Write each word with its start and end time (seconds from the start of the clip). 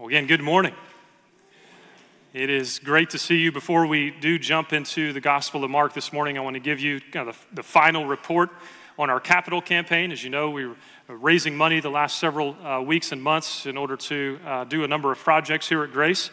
Well, 0.00 0.08
again, 0.08 0.26
good 0.26 0.40
morning. 0.40 0.72
It 2.32 2.48
is 2.48 2.78
great 2.78 3.10
to 3.10 3.18
see 3.18 3.36
you. 3.36 3.52
Before 3.52 3.84
we 3.84 4.10
do 4.10 4.38
jump 4.38 4.72
into 4.72 5.12
the 5.12 5.20
Gospel 5.20 5.62
of 5.62 5.70
Mark 5.70 5.92
this 5.92 6.10
morning, 6.10 6.38
I 6.38 6.40
want 6.40 6.54
to 6.54 6.60
give 6.60 6.80
you 6.80 7.02
kind 7.12 7.28
of 7.28 7.46
the, 7.50 7.56
the 7.56 7.62
final 7.62 8.06
report 8.06 8.48
on 8.98 9.10
our 9.10 9.20
capital 9.20 9.60
campaign. 9.60 10.10
As 10.10 10.24
you 10.24 10.30
know, 10.30 10.48
we 10.48 10.64
were 10.64 10.76
raising 11.06 11.54
money 11.54 11.80
the 11.80 11.90
last 11.90 12.16
several 12.18 12.56
uh, 12.66 12.80
weeks 12.80 13.12
and 13.12 13.22
months 13.22 13.66
in 13.66 13.76
order 13.76 13.94
to 13.94 14.40
uh, 14.46 14.64
do 14.64 14.84
a 14.84 14.88
number 14.88 15.12
of 15.12 15.18
projects 15.18 15.68
here 15.68 15.84
at 15.84 15.92
Grace. 15.92 16.30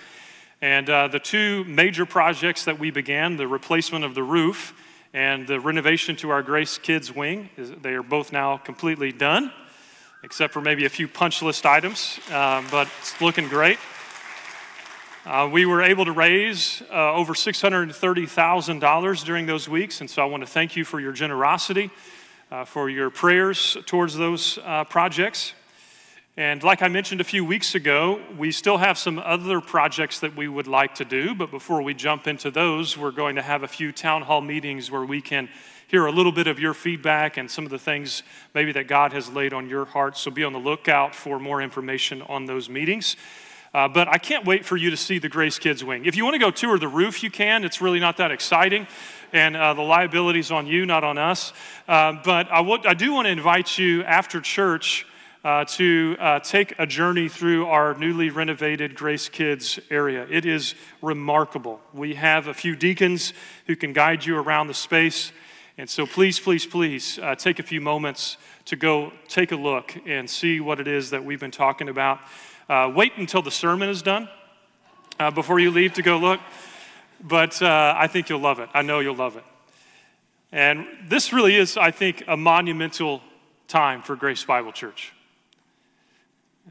And 0.61 0.89
uh, 0.89 1.09
the 1.09 1.20
two 1.20 1.65
major 1.65 2.05
projects 2.05 2.63
that 2.63 2.79
we 2.79 2.89
began 2.89 3.36
the 3.36 3.49
replacement 3.49 4.05
of 4.05 4.15
the 4.15 4.23
roof 4.23 4.73
and 5.13 5.45
the 5.45 5.59
renovation 5.59 6.15
to 6.18 6.29
our 6.29 6.41
Grace 6.41 6.77
Kids 6.77 7.13
Wing 7.13 7.49
they 7.57 7.95
are 7.95 8.04
both 8.04 8.31
now 8.31 8.55
completely 8.55 9.11
done 9.11 9.52
except 10.27 10.53
for 10.53 10.59
maybe 10.59 10.83
a 10.83 10.89
few 10.89 11.07
punch 11.07 11.41
list 11.41 11.65
items, 11.65 12.19
uh, 12.33 12.61
but 12.69 12.89
it's 12.99 13.21
looking 13.21 13.47
great. 13.47 13.77
Uh, 15.25 15.47
we 15.49 15.65
were 15.65 15.81
able 15.81 16.04
to 16.04 16.11
raise 16.11 16.83
uh, 16.91 17.13
over 17.13 17.33
$630,000 17.33 19.23
during 19.23 19.45
those 19.45 19.69
weeks, 19.69 20.01
and 20.01 20.09
so 20.09 20.21
I 20.21 20.25
want 20.25 20.43
to 20.43 20.47
thank 20.47 20.75
you 20.75 20.83
for 20.83 20.99
your 20.99 21.13
generosity, 21.13 21.91
uh, 22.51 22.65
for 22.65 22.89
your 22.89 23.09
prayers 23.09 23.77
towards 23.85 24.18
those 24.18 24.59
uh, 24.65 24.83
projects. 24.83 25.54
And 26.35 26.61
like 26.61 26.82
I 26.82 26.89
mentioned 26.89 27.21
a 27.21 27.23
few 27.23 27.46
weeks 27.46 27.73
ago, 27.73 28.19
we 28.37 28.51
still 28.51 28.79
have 28.79 28.97
some 28.97 29.19
other 29.19 29.61
projects 29.61 30.19
that 30.19 30.35
we 30.35 30.49
would 30.49 30.68
like 30.68 30.96
to 30.96 31.05
do, 31.05 31.35
but 31.35 31.51
before 31.51 31.82
we 31.82 31.93
jump 31.93 32.27
into 32.27 32.52
those, 32.52 32.97
we're 32.97 33.11
going 33.11 33.38
to 33.38 33.41
have 33.41 33.63
a 33.63 33.67
few 33.69 33.94
town 33.94 34.23
hall 34.23 34.41
meetings 34.41 34.91
where 34.91 35.05
we 35.05 35.21
can 35.21 35.47
hear 35.88 36.05
a 36.05 36.11
little 36.11 36.33
bit 36.33 36.47
of 36.47 36.59
your 36.59 36.73
feedback 36.73 37.38
and 37.38 37.50
some 37.50 37.64
of 37.64 37.72
the 37.72 37.80
things 37.80 38.22
maybe 38.53 38.73
that 38.73 38.88
God 38.88 39.14
has 39.14 39.30
laid 39.30 39.53
on 39.53 39.69
your 39.69 39.86
heart. 39.86 40.17
So 40.17 40.30
be 40.30 40.44
on 40.44 40.52
the 40.52 40.59
lookout 40.59 41.16
for 41.16 41.39
more 41.39 41.61
information 41.61 42.22
on 42.23 42.45
those 42.45 42.69
meetings. 42.69 43.16
Uh, 43.73 43.88
but 43.88 44.08
I 44.08 44.17
can't 44.17 44.45
wait 44.45 44.66
for 44.66 44.75
you 44.75 44.89
to 44.89 44.97
see 44.97 45.17
the 45.17 45.30
Grace 45.30 45.59
Kids 45.59 45.83
Wing. 45.83 46.05
If 46.05 46.16
you 46.16 46.25
want 46.25 46.36
to 46.36 46.39
go 46.39 46.52
tour 46.52 46.77
the 46.77 46.88
roof, 46.88 47.23
you 47.23 47.31
can. 47.31 47.63
It's 47.63 47.81
really 47.81 47.99
not 47.99 48.17
that 48.17 48.31
exciting, 48.31 48.88
and 49.31 49.55
uh, 49.55 49.73
the 49.75 49.81
liability 49.81 50.39
is 50.39 50.52
on 50.52 50.67
you, 50.67 50.85
not 50.85 51.03
on 51.03 51.17
us. 51.17 51.53
Uh, 51.88 52.13
but 52.23 52.52
I, 52.52 52.58
w- 52.58 52.81
I 52.85 52.93
do 52.93 53.13
want 53.13 53.27
to 53.27 53.31
invite 53.31 53.77
you 53.77 54.03
after 54.03 54.41
church. 54.41 55.05
Uh, 55.43 55.63
to 55.63 56.17
uh, 56.19 56.39
take 56.39 56.73
a 56.77 56.85
journey 56.85 57.30
through 57.30 57.67
our 57.67 57.93
newly 57.93 58.30
renovated 58.30 58.95
Grace 58.95 59.30
Kids 59.30 59.80
area. 59.89 60.27
It 60.30 60.45
is 60.45 60.75
remarkable. 61.02 61.80
We 61.93 62.15
have 62.15 62.47
a 62.47 62.53
few 62.53 62.75
deacons 62.75 63.31
who 63.65 63.77
can 63.77 63.93
guide 63.93 64.25
you 64.25 64.35
around 64.35 64.67
the 64.67 64.73
space. 64.73 65.31
And 65.80 65.88
so 65.88 66.08
please, 66.08 66.39
please, 66.39 66.66
please 66.66 67.20
uh, 67.20 67.36
take 67.36 67.59
a 67.59 67.64
few 67.64 67.80
moments 67.80 68.38
to 68.66 68.75
go 68.75 69.14
take 69.28 69.52
a 69.52 69.56
look 69.56 69.95
and 70.08 70.28
see 70.28 70.59
what 70.59 70.80
it 70.80 70.88
is 70.88 71.11
that 71.11 71.23
we've 71.23 71.39
been 71.39 71.52
talking 71.52 71.88
about. 71.88 72.20
Uh, 72.67 72.92
wait 72.94 73.14
until 73.17 73.44
the 73.44 73.52
sermon 73.52 73.88
is 73.88 74.02
done 74.02 74.28
uh, 75.20 75.30
before 75.30 75.59
you 75.59 75.70
leave 75.70 75.94
to 75.94 76.02
go 76.02 76.17
look. 76.17 76.39
But 77.22 77.61
uh, 77.61 77.94
I 77.95 78.08
think 78.08 78.28
you'll 78.28 78.39
love 78.39 78.59
it. 78.59 78.70
I 78.73 78.81
know 78.81 79.00
you'll 79.00 79.16
love 79.16 79.38
it. 79.38 79.44
And 80.52 80.88
this 81.08 81.31
really 81.31 81.55
is, 81.55 81.78
I 81.78 81.92
think, 81.92 82.23
a 82.28 82.38
monumental 82.38 83.22
time 83.67 84.02
for 84.02 84.16
Grace 84.16 84.44
Bible 84.45 84.72
Church. 84.72 85.14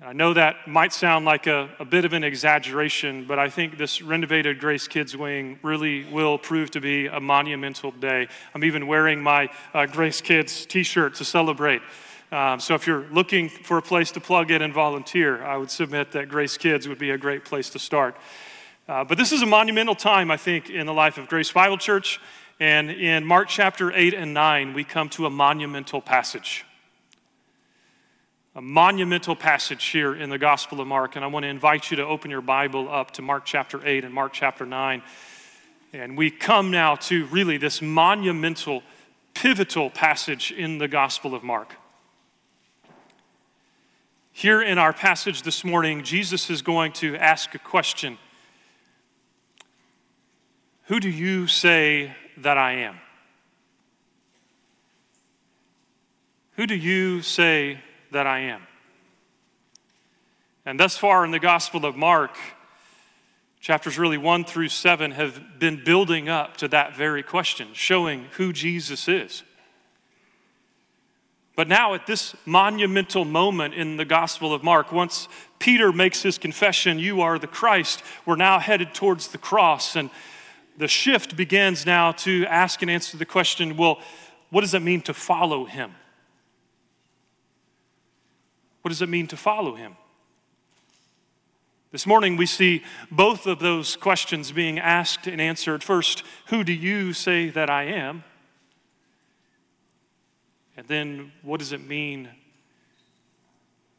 I 0.04 0.12
know 0.12 0.34
that 0.34 0.68
might 0.68 0.92
sound 0.92 1.24
like 1.24 1.46
a, 1.46 1.70
a, 1.78 1.84
bit 1.84 2.04
of 2.04 2.12
an 2.12 2.22
exaggeration, 2.22 3.24
but 3.26 3.38
I 3.38 3.48
think 3.48 3.78
this 3.78 4.02
renovated 4.02 4.60
Grace 4.60 4.86
Kids 4.86 5.16
Wing 5.16 5.58
really 5.62 6.04
will 6.12 6.36
prove 6.36 6.70
to 6.72 6.80
be 6.82 7.06
a 7.06 7.18
monumental 7.18 7.92
day. 7.92 8.28
I'm 8.54 8.62
even 8.62 8.86
wearing 8.86 9.22
my 9.22 9.48
uh, 9.72 9.86
Grace 9.86 10.20
Kids 10.20 10.66
t 10.66 10.82
shirt 10.82 11.14
to 11.14 11.24
celebrate. 11.24 11.80
Um, 12.30 12.60
so 12.60 12.74
if 12.74 12.86
you're 12.86 13.06
looking 13.10 13.48
for 13.48 13.78
a 13.78 13.82
place 13.82 14.10
to 14.12 14.20
plug 14.20 14.50
in 14.50 14.60
and 14.60 14.74
volunteer, 14.74 15.42
I 15.42 15.56
would 15.56 15.70
submit 15.70 16.12
that 16.12 16.28
Grace 16.28 16.58
Kids 16.58 16.86
would 16.86 16.98
be 16.98 17.10
a 17.10 17.18
great 17.18 17.46
place 17.46 17.70
to 17.70 17.78
start. 17.78 18.16
Uh, 18.86 19.02
but 19.02 19.16
this 19.16 19.32
is 19.32 19.40
a 19.40 19.46
monumental 19.46 19.94
time, 19.94 20.30
I 20.30 20.36
think, 20.36 20.68
in 20.68 20.84
the 20.86 20.94
life 20.94 21.16
of 21.16 21.26
Grace 21.26 21.50
Bible 21.50 21.78
Church. 21.78 22.20
And 22.60 22.90
in 22.90 23.24
Mark 23.24 23.48
chapter 23.48 23.90
8 23.92 24.12
and 24.12 24.34
9, 24.34 24.74
we 24.74 24.84
come 24.84 25.08
to 25.10 25.24
a 25.24 25.30
monumental 25.30 26.02
passage 26.02 26.65
a 28.56 28.62
monumental 28.62 29.36
passage 29.36 29.84
here 29.84 30.14
in 30.14 30.30
the 30.30 30.38
Gospel 30.38 30.80
of 30.80 30.88
Mark, 30.88 31.14
and 31.14 31.22
I 31.22 31.28
want 31.28 31.42
to 31.42 31.48
invite 31.48 31.90
you 31.90 31.98
to 31.98 32.06
open 32.06 32.30
your 32.30 32.40
Bible 32.40 32.88
up 32.88 33.10
to 33.12 33.22
Mark 33.22 33.44
chapter 33.44 33.86
8 33.86 34.02
and 34.02 34.14
Mark 34.14 34.32
chapter 34.32 34.64
9. 34.64 35.02
And 35.92 36.16
we 36.16 36.30
come 36.30 36.70
now 36.70 36.94
to 36.94 37.26
really 37.26 37.58
this 37.58 37.82
monumental, 37.82 38.82
pivotal 39.34 39.90
passage 39.90 40.52
in 40.52 40.78
the 40.78 40.88
Gospel 40.88 41.34
of 41.34 41.44
Mark. 41.44 41.74
Here 44.32 44.62
in 44.62 44.78
our 44.78 44.94
passage 44.94 45.42
this 45.42 45.62
morning, 45.62 46.02
Jesus 46.02 46.48
is 46.48 46.62
going 46.62 46.92
to 46.92 47.14
ask 47.16 47.54
a 47.54 47.58
question 47.58 48.16
Who 50.84 50.98
do 50.98 51.10
you 51.10 51.46
say 51.46 52.16
that 52.38 52.56
I 52.56 52.72
am? 52.72 52.96
Who 56.52 56.66
do 56.66 56.74
you 56.74 57.20
say 57.20 57.80
that 58.12 58.26
I 58.26 58.40
am. 58.40 58.62
And 60.64 60.80
thus 60.80 60.98
far 60.98 61.24
in 61.24 61.30
the 61.30 61.38
Gospel 61.38 61.84
of 61.84 61.96
Mark, 61.96 62.36
chapters 63.60 63.98
really 63.98 64.18
one 64.18 64.44
through 64.44 64.68
seven 64.68 65.12
have 65.12 65.58
been 65.58 65.82
building 65.84 66.28
up 66.28 66.56
to 66.58 66.68
that 66.68 66.96
very 66.96 67.22
question, 67.22 67.68
showing 67.72 68.26
who 68.32 68.52
Jesus 68.52 69.08
is. 69.08 69.42
But 71.56 71.68
now, 71.68 71.94
at 71.94 72.06
this 72.06 72.36
monumental 72.44 73.24
moment 73.24 73.72
in 73.72 73.96
the 73.96 74.04
Gospel 74.04 74.52
of 74.52 74.62
Mark, 74.62 74.92
once 74.92 75.26
Peter 75.58 75.90
makes 75.90 76.22
his 76.22 76.36
confession, 76.36 76.98
You 76.98 77.22
are 77.22 77.38
the 77.38 77.46
Christ, 77.46 78.02
we're 78.26 78.36
now 78.36 78.58
headed 78.58 78.92
towards 78.92 79.28
the 79.28 79.38
cross. 79.38 79.96
And 79.96 80.10
the 80.76 80.86
shift 80.86 81.34
begins 81.34 81.86
now 81.86 82.12
to 82.12 82.44
ask 82.46 82.82
and 82.82 82.90
answer 82.90 83.16
the 83.16 83.24
question 83.24 83.76
well, 83.78 84.00
what 84.50 84.60
does 84.60 84.74
it 84.74 84.82
mean 84.82 85.00
to 85.02 85.14
follow 85.14 85.64
him? 85.64 85.92
What 88.86 88.90
does 88.90 89.02
it 89.02 89.08
mean 89.08 89.26
to 89.26 89.36
follow 89.36 89.74
him? 89.74 89.96
This 91.90 92.06
morning, 92.06 92.36
we 92.36 92.46
see 92.46 92.84
both 93.10 93.48
of 93.48 93.58
those 93.58 93.96
questions 93.96 94.52
being 94.52 94.78
asked 94.78 95.26
and 95.26 95.40
answered. 95.40 95.82
First, 95.82 96.22
who 96.50 96.62
do 96.62 96.72
you 96.72 97.12
say 97.12 97.50
that 97.50 97.68
I 97.68 97.82
am? 97.82 98.22
And 100.76 100.86
then, 100.86 101.32
what 101.42 101.58
does 101.58 101.72
it 101.72 101.84
mean 101.84 102.28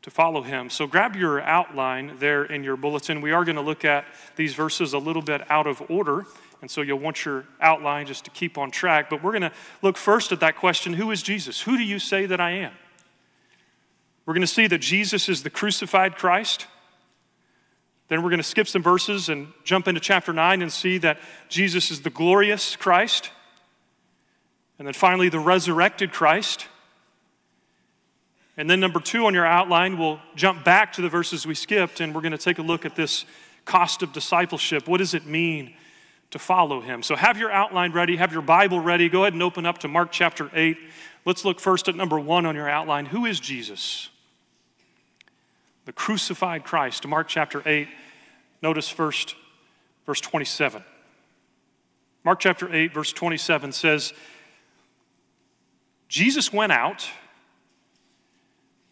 to 0.04 0.10
follow 0.10 0.42
him? 0.42 0.70
So, 0.70 0.88
grab 0.88 1.18
your 1.18 1.42
outline 1.42 2.14
there 2.20 2.46
in 2.46 2.64
your 2.64 2.78
bulletin. 2.78 3.20
We 3.20 3.34
are 3.34 3.44
going 3.44 3.58
to 3.58 3.62
look 3.62 3.84
at 3.84 4.06
these 4.38 4.54
verses 4.54 4.94
a 4.94 5.00
little 5.00 5.22
bit 5.22 5.42
out 5.52 5.68
of 5.68 5.84
order. 5.92 6.26
And 6.62 6.72
so, 6.72 6.80
you'll 6.80 7.00
want 7.00 7.26
your 7.26 7.44
outline 7.60 8.06
just 8.06 8.24
to 8.24 8.32
keep 8.32 8.58
on 8.58 8.72
track. 8.72 9.10
But 9.10 9.22
we're 9.22 9.34
going 9.38 9.42
to 9.42 9.52
look 9.82 9.98
first 9.98 10.32
at 10.32 10.40
that 10.40 10.56
question 10.56 10.94
Who 10.94 11.12
is 11.12 11.22
Jesus? 11.22 11.60
Who 11.60 11.76
do 11.76 11.84
you 11.84 12.00
say 12.00 12.26
that 12.28 12.40
I 12.40 12.52
am? 12.52 12.72
We're 14.28 14.34
going 14.34 14.42
to 14.42 14.48
see 14.48 14.68
that 14.68 14.80
Jesus 14.80 15.30
is 15.30 15.42
the 15.42 15.50
crucified 15.50 16.18
Christ. 16.18 16.68
Then 18.10 18.22
we're 18.22 18.30
going 18.30 18.40
to 18.40 18.44
skip 18.44 18.68
some 18.68 18.84
verses 18.84 19.30
and 19.30 19.48
jump 19.64 19.88
into 19.88 20.02
chapter 20.02 20.34
9 20.34 20.62
and 20.62 20.72
see 20.72 20.98
that 20.98 21.18
Jesus 21.48 21.92
is 21.92 22.02
the 22.02 22.10
glorious 22.10 22.76
Christ. 22.76 23.32
And 24.78 24.86
then 24.86 24.94
finally, 24.94 25.30
the 25.30 25.40
resurrected 25.40 26.12
Christ. 26.12 26.68
And 28.58 28.70
then, 28.70 28.82
number 28.82 29.00
two 29.00 29.26
on 29.28 29.34
your 29.34 29.46
outline, 29.46 29.98
we'll 29.98 30.20
jump 30.36 30.66
back 30.66 30.92
to 30.94 31.02
the 31.02 31.10
verses 31.10 31.48
we 31.48 31.56
skipped 31.56 32.02
and 32.02 32.14
we're 32.14 32.22
going 32.22 32.32
to 32.34 32.38
take 32.38 32.60
a 32.60 32.64
look 32.64 32.86
at 32.86 32.98
this 32.98 33.24
cost 33.64 34.04
of 34.04 34.12
discipleship. 34.12 34.90
What 34.90 34.98
does 34.98 35.14
it 35.14 35.26
mean 35.26 35.74
to 36.32 36.40
follow 36.40 36.82
him? 36.82 37.02
So, 37.02 37.16
have 37.16 37.38
your 37.38 37.52
outline 37.52 37.94
ready, 37.94 38.18
have 38.18 38.34
your 38.34 38.42
Bible 38.42 38.82
ready. 38.82 39.08
Go 39.08 39.24
ahead 39.24 39.34
and 39.34 39.44
open 39.44 39.66
up 39.66 39.78
to 39.80 39.88
Mark 39.88 40.12
chapter 40.12 40.52
8. 40.54 40.78
Let's 41.24 41.46
look 41.46 41.62
first 41.62 41.88
at 41.88 41.96
number 41.96 42.20
one 42.20 42.46
on 42.46 42.56
your 42.56 42.70
outline. 42.70 43.06
Who 43.06 43.26
is 43.26 43.40
Jesus? 43.40 44.10
The 45.88 45.94
crucified 45.94 46.66
Christ. 46.66 47.08
Mark 47.08 47.30
chapter 47.30 47.64
8, 47.66 47.88
notice 48.62 48.90
first 48.90 49.36
verse 50.06 50.20
27. 50.20 50.84
Mark 52.26 52.42
chapter 52.42 52.72
8, 52.72 52.94
verse 52.94 53.14
27 53.14 53.72
says, 53.72 54.12
Jesus 56.10 56.52
went 56.52 56.74
out 56.74 57.10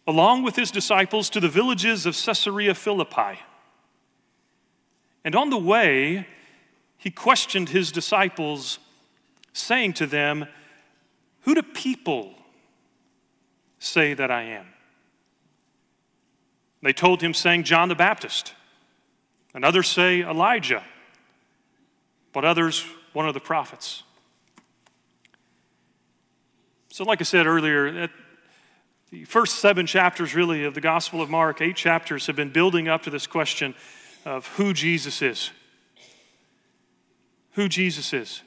along 0.07 0.43
with 0.43 0.55
his 0.55 0.71
disciples 0.71 1.29
to 1.31 1.41
the 1.41 1.49
villages 1.49 2.05
of 2.05 2.15
Caesarea 2.15 2.73
Philippi. 2.73 3.39
And 5.25 5.35
on 5.35 5.49
the 5.49 5.57
way, 5.57 6.25
he 6.97 7.11
questioned 7.11 7.69
his 7.69 7.91
disciples, 7.91 8.79
saying 9.51 9.93
to 9.95 10.05
them, 10.05 10.47
Who 11.41 11.55
do 11.55 11.61
people 11.61 12.35
say 13.79 14.13
that 14.13 14.31
I 14.31 14.43
am? 14.43 14.67
They 16.85 16.93
told 16.93 17.19
him, 17.19 17.33
saying, 17.33 17.63
John 17.63 17.89
the 17.89 17.95
Baptist. 17.95 18.53
And 19.55 19.65
others 19.65 19.87
say, 19.87 20.21
Elijah. 20.21 20.83
But 22.31 22.45
others, 22.45 22.85
one 23.11 23.27
of 23.27 23.33
the 23.33 23.39
prophets. 23.39 24.03
So, 26.89 27.03
like 27.03 27.21
I 27.21 27.23
said 27.23 27.47
earlier, 27.47 28.07
The 29.09 29.23
first 29.23 29.55
seven 29.55 29.87
chapters, 29.87 30.35
really, 30.35 30.63
of 30.63 30.75
the 30.75 30.81
Gospel 30.81 31.23
of 31.23 31.29
Mark, 31.31 31.59
eight 31.59 31.75
chapters, 31.75 32.27
have 32.27 32.35
been 32.35 32.51
building 32.51 32.87
up 32.87 33.01
to 33.01 33.09
this 33.09 33.25
question 33.25 33.73
of 34.23 34.45
who 34.49 34.71
Jesus 34.71 35.23
is. 35.23 35.49
Who 37.53 37.67
Jesus 37.67 38.13
is. 38.13 38.43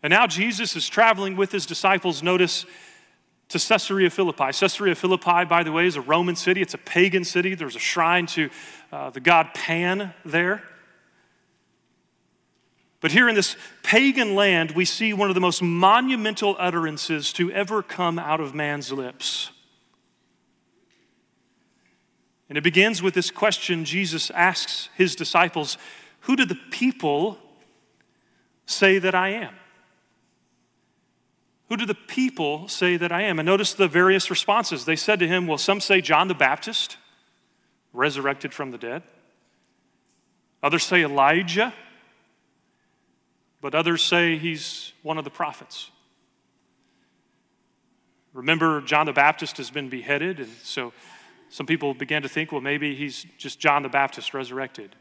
And 0.00 0.12
now 0.12 0.28
Jesus 0.28 0.76
is 0.76 0.88
traveling 0.88 1.34
with 1.34 1.50
his 1.50 1.66
disciples, 1.66 2.22
notice, 2.22 2.66
to 3.48 3.58
Caesarea 3.58 4.10
Philippi. 4.10 4.52
Caesarea 4.52 4.94
Philippi, 4.94 5.44
by 5.44 5.62
the 5.62 5.72
way, 5.72 5.86
is 5.86 5.96
a 5.96 6.00
Roman 6.00 6.36
city, 6.36 6.62
it's 6.62 6.74
a 6.74 6.78
pagan 6.78 7.24
city. 7.24 7.54
There's 7.54 7.76
a 7.76 7.80
shrine 7.80 8.26
to 8.26 8.50
uh, 8.92 9.10
the 9.10 9.20
god 9.20 9.54
Pan 9.54 10.14
there. 10.24 10.62
But 13.00 13.12
here 13.12 13.28
in 13.28 13.34
this 13.34 13.56
pagan 13.82 14.34
land, 14.34 14.72
we 14.72 14.84
see 14.84 15.12
one 15.12 15.28
of 15.28 15.34
the 15.34 15.40
most 15.40 15.62
monumental 15.62 16.56
utterances 16.58 17.32
to 17.34 17.52
ever 17.52 17.82
come 17.82 18.18
out 18.18 18.40
of 18.40 18.54
man's 18.54 18.90
lips. 18.90 19.50
And 22.48 22.56
it 22.56 22.62
begins 22.64 23.02
with 23.02 23.14
this 23.14 23.30
question 23.30 23.84
Jesus 23.84 24.30
asks 24.30 24.88
his 24.96 25.14
disciples 25.14 25.78
Who 26.20 26.36
do 26.36 26.44
the 26.44 26.58
people 26.70 27.38
say 28.66 28.98
that 28.98 29.14
I 29.14 29.30
am? 29.30 29.54
Who 31.68 31.76
do 31.76 31.86
the 31.86 31.94
people 31.94 32.68
say 32.68 32.96
that 32.96 33.10
I 33.10 33.22
am? 33.22 33.38
And 33.38 33.46
notice 33.46 33.74
the 33.74 33.88
various 33.88 34.30
responses. 34.30 34.84
They 34.84 34.96
said 34.96 35.18
to 35.18 35.28
him, 35.28 35.46
Well, 35.46 35.58
some 35.58 35.80
say 35.80 36.00
John 36.00 36.28
the 36.28 36.34
Baptist, 36.34 36.96
resurrected 37.92 38.54
from 38.54 38.70
the 38.70 38.78
dead. 38.78 39.02
Others 40.62 40.84
say 40.84 41.02
Elijah 41.02 41.72
but 43.66 43.74
others 43.74 44.02
say 44.02 44.38
he's 44.38 44.92
one 45.02 45.18
of 45.18 45.24
the 45.24 45.30
prophets. 45.30 45.90
Remember, 48.32 48.80
John 48.82 49.06
the 49.06 49.12
Baptist 49.12 49.56
has 49.56 49.70
been 49.70 49.88
beheaded, 49.88 50.38
and 50.38 50.50
so 50.62 50.92
some 51.48 51.66
people 51.66 51.92
began 51.92 52.22
to 52.22 52.28
think, 52.28 52.52
well, 52.52 52.60
maybe 52.60 52.94
he's 52.94 53.26
just 53.38 53.58
John 53.58 53.82
the 53.82 53.88
Baptist 53.88 54.34
resurrected. 54.34 54.94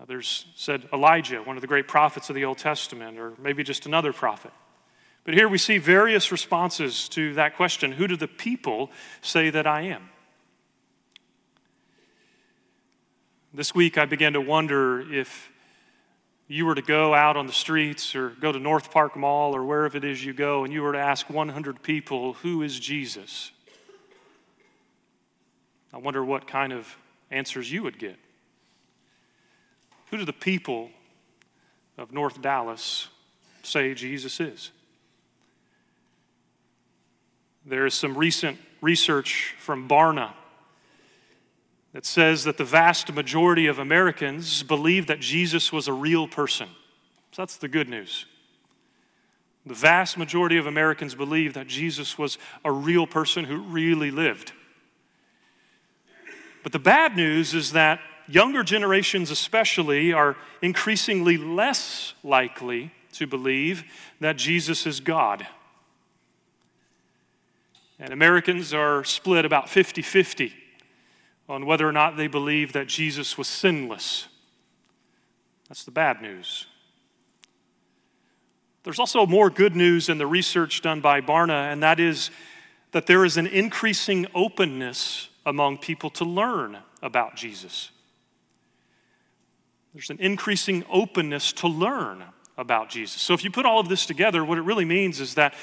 Others 0.00 0.46
said 0.54 0.88
Elijah, 0.92 1.42
one 1.42 1.56
of 1.56 1.60
the 1.60 1.66
great 1.66 1.88
prophets 1.88 2.28
of 2.28 2.36
the 2.36 2.44
Old 2.44 2.58
Testament, 2.58 3.18
or 3.18 3.32
maybe 3.36 3.64
just 3.64 3.84
another 3.84 4.12
prophet. 4.12 4.52
But 5.28 5.34
here 5.34 5.46
we 5.46 5.58
see 5.58 5.76
various 5.76 6.32
responses 6.32 7.06
to 7.10 7.34
that 7.34 7.54
question 7.54 7.92
Who 7.92 8.08
do 8.08 8.16
the 8.16 8.26
people 8.26 8.90
say 9.20 9.50
that 9.50 9.66
I 9.66 9.82
am? 9.82 10.08
This 13.52 13.74
week 13.74 13.98
I 13.98 14.06
began 14.06 14.32
to 14.32 14.40
wonder 14.40 15.02
if 15.12 15.50
you 16.46 16.64
were 16.64 16.74
to 16.74 16.80
go 16.80 17.12
out 17.12 17.36
on 17.36 17.46
the 17.46 17.52
streets 17.52 18.14
or 18.14 18.30
go 18.40 18.52
to 18.52 18.58
North 18.58 18.90
Park 18.90 19.16
Mall 19.18 19.54
or 19.54 19.66
wherever 19.66 19.98
it 19.98 20.04
is 20.04 20.24
you 20.24 20.32
go 20.32 20.64
and 20.64 20.72
you 20.72 20.80
were 20.80 20.92
to 20.92 20.98
ask 20.98 21.28
100 21.28 21.82
people, 21.82 22.32
Who 22.32 22.62
is 22.62 22.80
Jesus? 22.80 23.52
I 25.92 25.98
wonder 25.98 26.24
what 26.24 26.46
kind 26.46 26.72
of 26.72 26.96
answers 27.30 27.70
you 27.70 27.82
would 27.82 27.98
get. 27.98 28.16
Who 30.10 30.16
do 30.16 30.24
the 30.24 30.32
people 30.32 30.88
of 31.98 32.12
North 32.12 32.40
Dallas 32.40 33.08
say 33.62 33.92
Jesus 33.92 34.40
is? 34.40 34.70
There 37.68 37.84
is 37.84 37.92
some 37.92 38.16
recent 38.16 38.58
research 38.80 39.54
from 39.58 39.86
Barna 39.86 40.32
that 41.92 42.06
says 42.06 42.44
that 42.44 42.56
the 42.56 42.64
vast 42.64 43.12
majority 43.12 43.66
of 43.66 43.78
Americans 43.78 44.62
believe 44.62 45.06
that 45.08 45.20
Jesus 45.20 45.70
was 45.70 45.86
a 45.86 45.92
real 45.92 46.26
person. 46.26 46.68
So 47.32 47.42
that's 47.42 47.58
the 47.58 47.68
good 47.68 47.88
news. 47.88 48.24
The 49.66 49.74
vast 49.74 50.16
majority 50.16 50.56
of 50.56 50.66
Americans 50.66 51.14
believe 51.14 51.52
that 51.54 51.66
Jesus 51.66 52.16
was 52.16 52.38
a 52.64 52.72
real 52.72 53.06
person 53.06 53.44
who 53.44 53.58
really 53.58 54.10
lived. 54.10 54.52
But 56.62 56.72
the 56.72 56.78
bad 56.78 57.16
news 57.16 57.52
is 57.52 57.72
that 57.72 58.00
younger 58.26 58.62
generations, 58.62 59.30
especially, 59.30 60.14
are 60.14 60.36
increasingly 60.62 61.36
less 61.36 62.14
likely 62.24 62.92
to 63.12 63.26
believe 63.26 63.84
that 64.20 64.36
Jesus 64.36 64.86
is 64.86 65.00
God. 65.00 65.46
And 67.98 68.12
Americans 68.12 68.72
are 68.72 69.02
split 69.04 69.44
about 69.44 69.68
50 69.68 70.02
50 70.02 70.52
on 71.48 71.66
whether 71.66 71.88
or 71.88 71.92
not 71.92 72.16
they 72.16 72.26
believe 72.26 72.72
that 72.74 72.86
Jesus 72.86 73.38
was 73.38 73.48
sinless. 73.48 74.28
That's 75.68 75.84
the 75.84 75.90
bad 75.90 76.22
news. 76.22 76.66
There's 78.84 78.98
also 78.98 79.26
more 79.26 79.50
good 79.50 79.74
news 79.74 80.08
in 80.08 80.18
the 80.18 80.26
research 80.26 80.80
done 80.82 81.00
by 81.00 81.20
Barna, 81.20 81.72
and 81.72 81.82
that 81.82 82.00
is 82.00 82.30
that 82.92 83.06
there 83.06 83.24
is 83.24 83.36
an 83.36 83.46
increasing 83.46 84.26
openness 84.34 85.28
among 85.44 85.78
people 85.78 86.10
to 86.10 86.24
learn 86.24 86.78
about 87.02 87.36
Jesus. 87.36 87.90
There's 89.92 90.10
an 90.10 90.18
increasing 90.20 90.84
openness 90.90 91.52
to 91.54 91.68
learn 91.68 92.24
about 92.56 92.88
Jesus. 92.88 93.20
So, 93.20 93.34
if 93.34 93.44
you 93.44 93.50
put 93.50 93.66
all 93.66 93.80
of 93.80 93.88
this 93.88 94.06
together, 94.06 94.44
what 94.44 94.58
it 94.58 94.62
really 94.62 94.84
means 94.84 95.20
is 95.20 95.34
that 95.34 95.54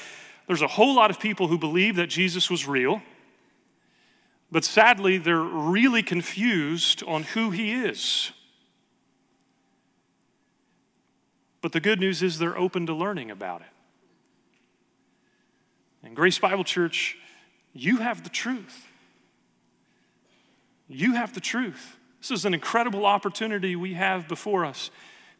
there's 0.46 0.62
a 0.62 0.68
whole 0.68 0.94
lot 0.94 1.10
of 1.10 1.18
people 1.18 1.48
who 1.48 1.58
believe 1.58 1.96
that 1.96 2.08
Jesus 2.08 2.50
was 2.50 2.66
real 2.66 3.02
but 4.50 4.64
sadly, 4.64 5.18
they're 5.18 5.40
really 5.40 6.02
confused 6.02 7.02
on 7.06 7.24
who 7.24 7.50
he 7.50 7.72
is. 7.72 8.30
But 11.60 11.72
the 11.72 11.80
good 11.80 11.98
news 11.98 12.22
is 12.22 12.38
they're 12.38 12.56
open 12.56 12.86
to 12.86 12.94
learning 12.94 13.30
about 13.30 13.62
it. 13.62 13.66
And 16.04 16.14
Grace 16.14 16.38
Bible 16.38 16.62
Church, 16.62 17.16
you 17.72 17.96
have 17.96 18.22
the 18.22 18.30
truth. 18.30 18.86
You 20.88 21.14
have 21.14 21.34
the 21.34 21.40
truth. 21.40 21.96
This 22.20 22.30
is 22.30 22.44
an 22.44 22.54
incredible 22.54 23.04
opportunity 23.04 23.74
we 23.74 23.94
have 23.94 24.28
before 24.28 24.64
us 24.64 24.90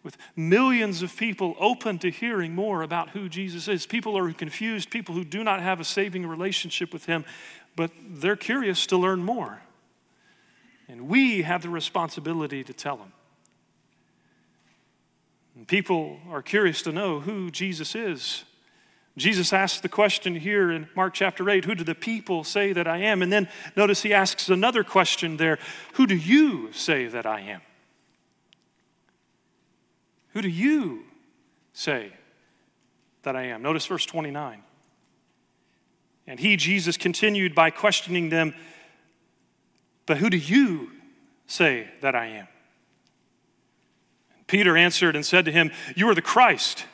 with 0.07 0.17
millions 0.35 1.03
of 1.03 1.15
people 1.15 1.55
open 1.61 1.99
to 1.99 2.11
hearing 2.11 2.55
more 2.55 2.81
about 2.81 3.11
who 3.11 3.29
Jesus 3.29 3.69
is. 3.69 3.85
People 3.85 4.17
are 4.17 4.33
confused, 4.33 4.89
people 4.89 5.15
who 5.15 5.25
do 5.25 5.45
not 5.45 5.61
have 5.61 5.81
a 5.81 5.85
saving 5.85 6.27
relationship 6.27 6.95
with 6.95 7.05
Him 7.05 7.27
but 7.77 7.91
they're 8.09 8.37
curious 8.37 8.87
to 8.87 8.97
learn 8.97 9.23
more. 9.23 9.61
And 10.89 11.09
we 11.09 11.43
have 11.43 11.63
the 11.63 11.69
responsibility 11.69 12.65
to 12.65 12.73
tell 12.73 12.97
them. 12.97 13.13
And 15.55 15.69
people 15.69 16.19
are 16.31 16.43
curious 16.43 16.83
to 16.83 16.93
know 16.93 17.21
who 17.21 17.51
Jesus 17.51 17.95
is. 17.95 18.45
Jesus 19.17 19.53
asks 19.53 19.81
the 19.81 19.89
question 19.89 20.35
here 20.35 20.71
in 20.71 20.89
Mark 20.95 21.15
chapter 21.15 21.49
8 21.49 21.65
Who 21.65 21.75
do 21.75 21.85
the 21.85 21.95
people 21.95 22.45
say 22.45 22.73
that 22.73 22.87
I 22.87 22.99
am? 22.99 23.23
And 23.23 23.33
then 23.33 23.49
notice 23.75 24.03
he 24.03 24.13
asks 24.13 24.49
another 24.49 24.85
question 24.85 25.37
there 25.37 25.59
Who 25.95 26.07
do 26.07 26.17
you 26.17 26.73
say 26.73 27.07
that 27.07 27.27
I 27.27 27.41
am? 27.41 27.63
Who 30.37 30.43
do 30.43 30.51
you 30.51 31.03
say 31.73 32.13
that 33.23 33.35
I 33.35 33.45
am? 33.45 33.63
Notice 33.63 33.87
verse 33.87 34.05
29. 34.05 34.63
And 36.27 36.39
he, 36.39 36.59
Jesus, 36.59 36.99
continued 36.99 37.55
by 37.55 37.71
questioning 37.71 38.29
them, 38.29 38.53
But 40.05 40.19
who 40.19 40.29
do 40.29 40.37
you 40.37 40.91
say 41.47 41.89
that 42.03 42.15
I 42.15 42.27
am? 42.27 42.49
And 44.37 44.47
Peter 44.47 44.77
answered 44.77 45.17
and 45.17 45.25
said 45.25 45.47
to 45.47 45.53
him, 45.53 45.71
You 45.95 46.07
are 46.11 46.15
the 46.15 46.21
Christ. 46.21 46.85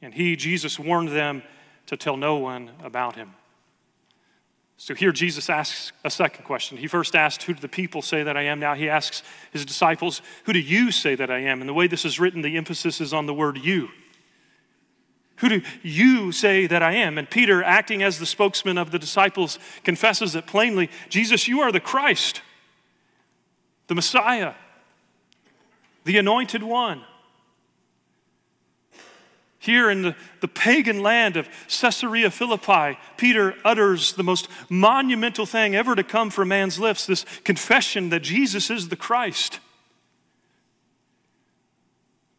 And 0.00 0.14
he, 0.14 0.34
Jesus, 0.34 0.78
warned 0.78 1.10
them 1.10 1.42
to 1.88 1.96
tell 1.98 2.16
no 2.16 2.36
one 2.36 2.70
about 2.82 3.16
him. 3.16 3.34
So 4.78 4.94
here 4.94 5.12
Jesus 5.12 5.48
asks 5.48 5.92
a 6.04 6.10
second 6.10 6.44
question. 6.44 6.76
He 6.76 6.86
first 6.86 7.16
asked, 7.16 7.44
Who 7.44 7.54
do 7.54 7.60
the 7.60 7.68
people 7.68 8.02
say 8.02 8.22
that 8.22 8.36
I 8.36 8.42
am? 8.42 8.60
Now 8.60 8.74
he 8.74 8.88
asks 8.88 9.22
his 9.50 9.64
disciples, 9.64 10.20
Who 10.44 10.52
do 10.52 10.60
you 10.60 10.92
say 10.92 11.14
that 11.14 11.30
I 11.30 11.38
am? 11.38 11.60
And 11.60 11.68
the 11.68 11.74
way 11.74 11.86
this 11.86 12.04
is 12.04 12.20
written, 12.20 12.42
the 12.42 12.56
emphasis 12.56 13.00
is 13.00 13.14
on 13.14 13.26
the 13.26 13.34
word 13.34 13.58
you. 13.58 13.88
Who 15.36 15.48
do 15.48 15.62
you 15.82 16.32
say 16.32 16.66
that 16.66 16.82
I 16.82 16.92
am? 16.92 17.18
And 17.18 17.28
Peter, 17.28 17.62
acting 17.62 18.02
as 18.02 18.18
the 18.18 18.26
spokesman 18.26 18.78
of 18.78 18.90
the 18.90 18.98
disciples, 18.98 19.58
confesses 19.84 20.34
it 20.34 20.46
plainly 20.46 20.90
Jesus, 21.08 21.48
you 21.48 21.60
are 21.60 21.72
the 21.72 21.80
Christ, 21.80 22.42
the 23.86 23.94
Messiah, 23.94 24.54
the 26.04 26.18
anointed 26.18 26.62
one. 26.62 27.02
Here 29.66 29.90
in 29.90 30.02
the, 30.02 30.14
the 30.40 30.46
pagan 30.46 31.02
land 31.02 31.36
of 31.36 31.48
Caesarea 31.66 32.30
Philippi, 32.30 32.96
Peter 33.16 33.56
utters 33.64 34.12
the 34.12 34.22
most 34.22 34.46
monumental 34.68 35.44
thing 35.44 35.74
ever 35.74 35.96
to 35.96 36.04
come 36.04 36.30
from 36.30 36.48
man's 36.48 36.78
lips 36.78 37.04
this 37.04 37.26
confession 37.42 38.10
that 38.10 38.20
Jesus 38.20 38.70
is 38.70 38.90
the 38.90 38.94
Christ. 38.94 39.58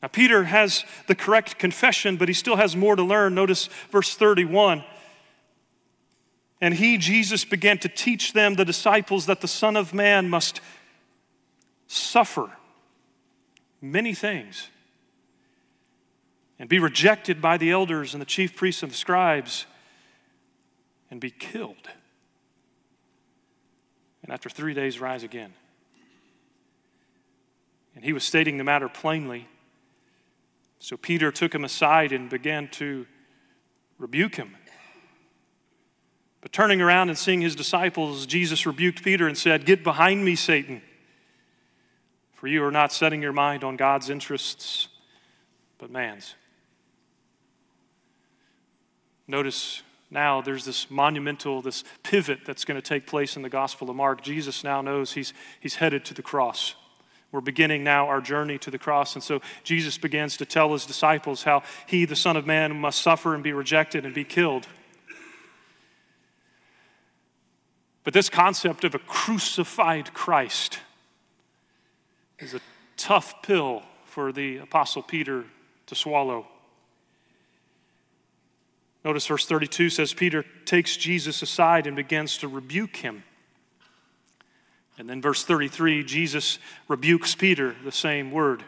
Now, 0.01 0.07
Peter 0.07 0.45
has 0.45 0.85
the 1.07 1.15
correct 1.15 1.59
confession, 1.59 2.15
but 2.15 2.29
he 2.29 2.33
still 2.33 2.55
has 2.55 2.77
more 2.77 2.95
to 2.95 3.03
learn. 3.03 3.35
Notice 3.35 3.67
verse 3.91 4.15
31. 4.15 4.85
And 6.61 6.75
he, 6.75 6.97
Jesus, 6.97 7.43
began 7.43 7.77
to 7.79 7.89
teach 7.89 8.31
them, 8.31 8.55
the 8.55 8.63
disciples, 8.63 9.25
that 9.25 9.41
the 9.41 9.49
Son 9.49 9.75
of 9.75 9.93
Man 9.93 10.29
must 10.29 10.61
suffer 11.87 12.51
many 13.81 14.13
things 14.13 14.69
and 16.59 16.69
be 16.69 16.79
rejected 16.79 17.41
by 17.41 17.57
the 17.57 17.71
elders 17.71 18.13
and 18.13 18.21
the 18.21 18.25
chief 18.25 18.55
priests 18.55 18.83
and 18.83 18.91
the 18.91 18.95
scribes 18.95 19.65
and 21.11 21.21
be 21.21 21.31
killed. 21.31 21.87
And 24.23 24.31
after 24.31 24.49
three 24.49 24.73
days, 24.73 24.99
rise 24.99 25.23
again. 25.23 25.53
And 27.95 28.03
he 28.03 28.13
was 28.13 28.23
stating 28.23 28.57
the 28.57 28.63
matter 28.63 28.89
plainly. 28.89 29.47
So 30.79 30.97
Peter 30.97 31.31
took 31.31 31.53
him 31.53 31.63
aside 31.63 32.11
and 32.11 32.29
began 32.29 32.67
to 32.69 33.07
rebuke 33.97 34.35
him. 34.35 34.55
But 36.41 36.51
turning 36.51 36.81
around 36.81 37.09
and 37.09 37.17
seeing 37.17 37.41
his 37.41 37.55
disciples, 37.55 38.25
Jesus 38.25 38.65
rebuked 38.65 39.03
Peter 39.03 39.27
and 39.27 39.37
said, 39.37 39.65
Get 39.65 39.83
behind 39.83 40.23
me, 40.23 40.35
Satan, 40.35 40.81
for 42.33 42.47
you 42.47 42.63
are 42.63 42.71
not 42.71 42.93
setting 42.93 43.21
your 43.21 43.33
mind 43.33 43.63
on 43.63 43.75
God's 43.75 44.09
interests, 44.09 44.87
but 45.79 45.89
man's. 45.89 46.35
Notice 49.27 49.83
now 50.09 50.41
there's 50.41 50.65
this 50.65 50.89
monumental, 50.89 51.61
this 51.61 51.83
pivot 52.03 52.39
that's 52.45 52.63
going 52.63 52.79
to 52.79 52.87
take 52.87 53.05
place 53.05 53.35
in 53.35 53.41
the 53.41 53.49
Gospel 53.49 53.89
of 53.89 53.95
Mark. 53.95 54.21
Jesus 54.21 54.63
now 54.63 54.81
knows 54.81 55.13
he's, 55.13 55.33
he's 55.59 55.75
headed 55.75 56.05
to 56.05 56.13
the 56.13 56.21
cross. 56.21 56.75
We're 57.31 57.41
beginning 57.41 57.83
now 57.83 58.07
our 58.07 58.21
journey 58.21 58.57
to 58.59 58.71
the 58.71 58.77
cross. 58.77 59.15
And 59.15 59.23
so 59.23 59.41
Jesus 59.63 59.97
begins 59.97 60.37
to 60.37 60.45
tell 60.45 60.71
his 60.71 60.85
disciples 60.85 61.43
how 61.43 61.63
he, 61.85 62.05
the 62.05 62.15
Son 62.15 62.37
of 62.37 62.45
Man, 62.45 62.79
must 62.79 63.01
suffer 63.01 63.35
and 63.35 63.43
be 63.43 63.51
rejected 63.51 64.05
and 64.05 64.15
be 64.15 64.23
killed. 64.23 64.67
But 68.05 68.13
this 68.13 68.29
concept 68.29 68.85
of 68.85 68.95
a 68.95 68.99
crucified 68.99 70.13
Christ 70.13 70.79
is 72.39 72.53
a 72.53 72.61
tough 72.95 73.41
pill 73.41 73.83
for 74.05 74.31
the 74.31 74.57
Apostle 74.57 75.03
Peter 75.03 75.43
to 75.87 75.95
swallow. 75.95 76.47
Notice 79.03 79.27
verse 79.27 79.45
32 79.45 79.89
says 79.89 80.13
Peter 80.13 80.43
takes 80.65 80.97
Jesus 80.97 81.41
aside 81.41 81.87
and 81.87 81.95
begins 81.95 82.37
to 82.39 82.47
rebuke 82.47 82.97
him. 82.97 83.23
And 84.97 85.09
then 85.09 85.21
verse 85.21 85.43
33, 85.43 86.03
Jesus 86.03 86.57
rebukes 86.87 87.35
Peter, 87.35 87.75
the 87.83 87.91
same 87.91 88.31
word. 88.31 88.63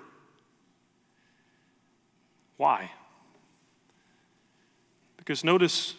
Why? 2.57 2.91
Because 5.17 5.43
notice 5.43 5.95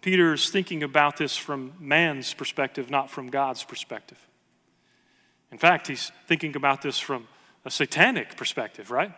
Peter 0.00 0.32
is 0.32 0.50
thinking 0.50 0.82
about 0.82 1.16
this 1.16 1.36
from 1.36 1.74
man's 1.78 2.34
perspective, 2.34 2.90
not 2.90 3.10
from 3.10 3.28
God's 3.28 3.62
perspective. 3.62 4.18
In 5.52 5.58
fact, 5.58 5.86
he's 5.86 6.10
thinking 6.26 6.56
about 6.56 6.82
this 6.82 6.98
from 6.98 7.28
a 7.64 7.70
satanic 7.70 8.36
perspective, 8.36 8.90
right? 8.90 9.12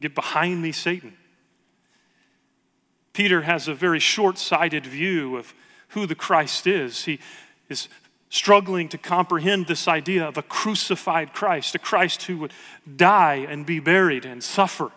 Get 0.00 0.14
behind 0.14 0.60
me, 0.60 0.72
Satan. 0.72 1.16
Peter 3.12 3.42
has 3.42 3.68
a 3.68 3.74
very 3.74 3.98
short 4.00 4.38
sighted 4.38 4.86
view 4.86 5.36
of 5.36 5.54
who 5.88 6.06
the 6.06 6.14
Christ 6.14 6.66
is. 6.66 7.04
He 7.04 7.18
is 7.68 7.88
struggling 8.30 8.88
to 8.88 8.98
comprehend 8.98 9.66
this 9.66 9.86
idea 9.86 10.26
of 10.26 10.38
a 10.38 10.42
crucified 10.42 11.34
Christ, 11.34 11.74
a 11.74 11.78
Christ 11.78 12.22
who 12.22 12.38
would 12.38 12.52
die 12.96 13.46
and 13.48 13.66
be 13.66 13.78
buried 13.78 14.24
and 14.24 14.42
suffer. 14.42 14.90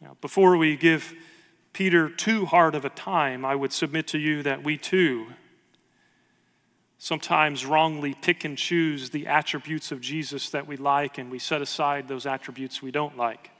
Now, 0.00 0.16
before 0.20 0.58
we 0.58 0.76
give 0.76 1.14
Peter 1.72 2.10
too 2.10 2.44
hard 2.44 2.74
of 2.74 2.84
a 2.84 2.90
time, 2.90 3.44
I 3.44 3.54
would 3.54 3.72
submit 3.72 4.06
to 4.08 4.18
you 4.18 4.42
that 4.42 4.62
we 4.62 4.76
too 4.76 5.28
sometimes 6.98 7.66
wrongly 7.66 8.14
pick 8.14 8.44
and 8.44 8.56
choose 8.56 9.10
the 9.10 9.26
attributes 9.26 9.92
of 9.92 10.00
Jesus 10.00 10.50
that 10.50 10.66
we 10.66 10.76
like, 10.76 11.18
and 11.18 11.30
we 11.30 11.38
set 11.38 11.60
aside 11.60 12.08
those 12.08 12.26
attributes 12.26 12.82
we 12.82 12.90
don't 12.90 13.16
like. 13.16 13.50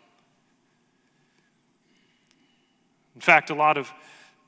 In 3.14 3.21
fact, 3.21 3.50
a 3.50 3.55
lot 3.55 3.76
of 3.78 3.93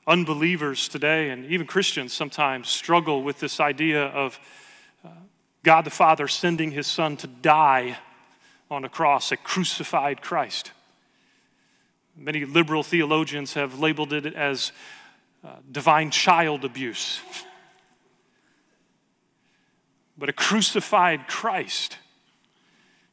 unbelievers 0.07 0.87
today, 0.87 1.29
and 1.29 1.45
even 1.45 1.67
Christians 1.67 2.13
sometimes, 2.13 2.67
struggle 2.69 3.23
with 3.23 3.39
this 3.39 3.59
idea 3.59 4.05
of 4.05 4.39
uh, 5.05 5.09
God 5.63 5.85
the 5.85 5.91
Father 5.91 6.27
sending 6.27 6.71
his 6.71 6.87
Son 6.87 7.15
to 7.17 7.27
die 7.27 7.97
on 8.71 8.85
a 8.85 8.89
cross, 8.89 9.31
a 9.31 9.37
crucified 9.37 10.21
Christ. 10.21 10.71
Many 12.15 12.45
liberal 12.45 12.83
theologians 12.83 13.53
have 13.53 13.79
labeled 13.79 14.13
it 14.13 14.25
as 14.35 14.71
uh, 15.43 15.55
divine 15.71 16.11
child 16.11 16.65
abuse. 16.65 17.21
But 20.19 20.27
a 20.27 20.33
crucified 20.33 21.27
Christ 21.27 21.97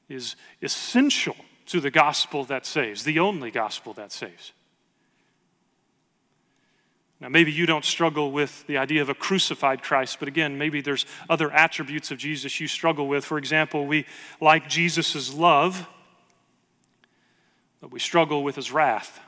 is 0.08 0.34
essential 0.60 1.36
to 1.66 1.80
the 1.80 1.90
gospel 1.90 2.44
that 2.44 2.66
saves, 2.66 3.04
the 3.04 3.20
only 3.20 3.52
gospel 3.52 3.92
that 3.94 4.10
saves. 4.10 4.52
Now, 7.20 7.28
maybe 7.28 7.50
you 7.52 7.64
don't 7.64 7.84
struggle 7.84 8.30
with 8.32 8.66
the 8.66 8.76
idea 8.76 9.02
of 9.02 9.08
a 9.08 9.14
crucified 9.14 9.82
Christ, 9.82 10.18
but 10.18 10.28
again, 10.28 10.58
maybe 10.58 10.80
there's 10.80 11.06
other 11.30 11.50
attributes 11.50 12.10
of 12.10 12.18
Jesus 12.18 12.60
you 12.60 12.68
struggle 12.68 13.08
with. 13.08 13.24
For 13.24 13.38
example, 13.38 13.86
we 13.86 14.04
like 14.40 14.68
Jesus' 14.68 15.32
love, 15.32 15.88
but 17.80 17.90
we 17.90 18.00
struggle 18.00 18.42
with 18.42 18.56
his 18.56 18.70
wrath. 18.70 19.20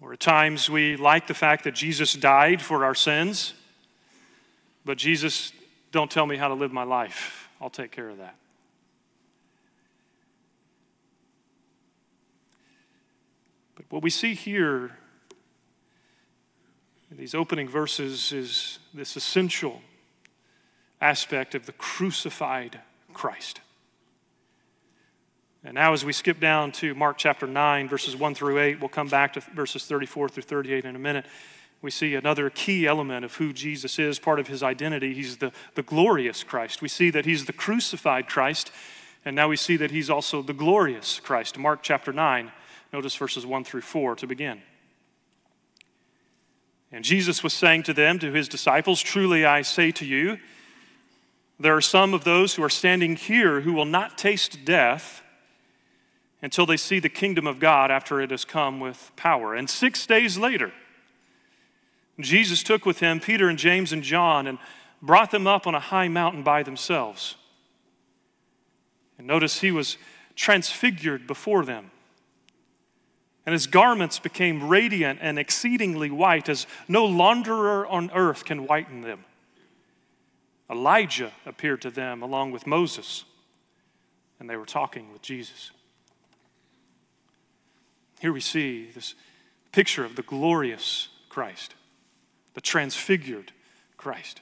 Or 0.00 0.12
at 0.14 0.20
times 0.20 0.68
we 0.68 0.96
like 0.96 1.28
the 1.28 1.34
fact 1.34 1.64
that 1.64 1.74
Jesus 1.74 2.14
died 2.14 2.60
for 2.60 2.84
our 2.84 2.94
sins, 2.94 3.54
but 4.84 4.98
Jesus, 4.98 5.52
don't 5.90 6.10
tell 6.10 6.26
me 6.26 6.36
how 6.36 6.48
to 6.48 6.54
live 6.54 6.72
my 6.72 6.84
life. 6.84 7.48
I'll 7.60 7.70
take 7.70 7.90
care 7.90 8.08
of 8.08 8.18
that. 8.18 8.36
But 13.76 13.84
what 13.90 14.02
we 14.02 14.10
see 14.10 14.34
here 14.34 14.96
in 17.10 17.16
these 17.16 17.34
opening 17.34 17.68
verses 17.68 18.32
is 18.32 18.78
this 18.92 19.16
essential 19.16 19.82
aspect 21.00 21.54
of 21.54 21.66
the 21.66 21.72
crucified 21.72 22.80
Christ. 23.12 23.60
And 25.64 25.74
now, 25.74 25.92
as 25.92 26.04
we 26.04 26.12
skip 26.12 26.40
down 26.40 26.72
to 26.72 26.94
Mark 26.94 27.18
chapter 27.18 27.46
9, 27.46 27.88
verses 27.88 28.16
1 28.16 28.34
through 28.34 28.58
8, 28.58 28.80
we'll 28.80 28.88
come 28.88 29.08
back 29.08 29.34
to 29.34 29.40
verses 29.40 29.84
34 29.84 30.28
through 30.30 30.42
38 30.42 30.84
in 30.84 30.96
a 30.96 30.98
minute 30.98 31.24
we 31.82 31.90
see 31.90 32.14
another 32.14 32.48
key 32.48 32.86
element 32.86 33.24
of 33.24 33.34
who 33.34 33.52
Jesus 33.52 33.98
is, 33.98 34.20
part 34.20 34.38
of 34.38 34.46
his 34.46 34.62
identity. 34.62 35.12
He's 35.14 35.38
the, 35.38 35.52
the 35.74 35.82
glorious 35.82 36.44
Christ. 36.44 36.80
We 36.80 36.88
see 36.88 37.10
that 37.10 37.24
he's 37.24 37.44
the 37.44 37.52
crucified 37.52 38.28
Christ, 38.28 38.70
and 39.24 39.34
now 39.34 39.48
we 39.48 39.56
see 39.56 39.76
that 39.76 39.90
he's 39.90 40.08
also 40.08 40.42
the 40.42 40.52
glorious 40.52 41.18
Christ. 41.18 41.58
Mark 41.58 41.80
chapter 41.82 42.12
9, 42.12 42.52
notice 42.92 43.16
verses 43.16 43.44
1 43.44 43.64
through 43.64 43.80
4 43.80 44.14
to 44.16 44.26
begin. 44.28 44.62
And 46.92 47.04
Jesus 47.04 47.42
was 47.42 47.52
saying 47.52 47.82
to 47.84 47.92
them, 47.92 48.18
to 48.20 48.30
his 48.32 48.48
disciples, 48.48 49.00
Truly 49.00 49.44
I 49.44 49.62
say 49.62 49.90
to 49.92 50.06
you, 50.06 50.38
there 51.58 51.76
are 51.76 51.80
some 51.80 52.14
of 52.14 52.24
those 52.24 52.54
who 52.54 52.62
are 52.62 52.70
standing 52.70 53.16
here 53.16 53.62
who 53.62 53.72
will 53.72 53.84
not 53.84 54.18
taste 54.18 54.64
death 54.64 55.22
until 56.42 56.66
they 56.66 56.76
see 56.76 56.98
the 56.98 57.08
kingdom 57.08 57.46
of 57.46 57.58
God 57.60 57.90
after 57.90 58.20
it 58.20 58.30
has 58.30 58.44
come 58.44 58.78
with 58.78 59.10
power. 59.16 59.54
And 59.54 59.70
six 59.70 60.06
days 60.06 60.36
later, 60.36 60.72
Jesus 62.20 62.62
took 62.62 62.84
with 62.84 63.00
him 63.00 63.20
Peter 63.20 63.48
and 63.48 63.58
James 63.58 63.92
and 63.92 64.02
John 64.02 64.46
and 64.46 64.58
brought 65.00 65.30
them 65.30 65.46
up 65.46 65.66
on 65.66 65.74
a 65.74 65.80
high 65.80 66.08
mountain 66.08 66.42
by 66.42 66.62
themselves. 66.62 67.36
And 69.18 69.26
notice 69.26 69.60
he 69.60 69.70
was 69.70 69.96
transfigured 70.36 71.26
before 71.26 71.64
them. 71.64 71.90
And 73.44 73.52
his 73.52 73.66
garments 73.66 74.18
became 74.18 74.68
radiant 74.68 75.18
and 75.20 75.38
exceedingly 75.38 76.10
white, 76.10 76.48
as 76.48 76.66
no 76.86 77.04
launderer 77.04 77.90
on 77.90 78.10
earth 78.14 78.44
can 78.44 78.66
whiten 78.66 79.00
them. 79.00 79.24
Elijah 80.70 81.32
appeared 81.44 81.82
to 81.82 81.90
them 81.90 82.22
along 82.22 82.52
with 82.52 82.66
Moses, 82.66 83.24
and 84.38 84.48
they 84.48 84.56
were 84.56 84.64
talking 84.64 85.12
with 85.12 85.22
Jesus. 85.22 85.72
Here 88.20 88.32
we 88.32 88.40
see 88.40 88.90
this 88.94 89.16
picture 89.72 90.04
of 90.04 90.14
the 90.14 90.22
glorious 90.22 91.08
Christ 91.28 91.74
the 92.54 92.60
transfigured 92.60 93.52
Christ. 93.96 94.40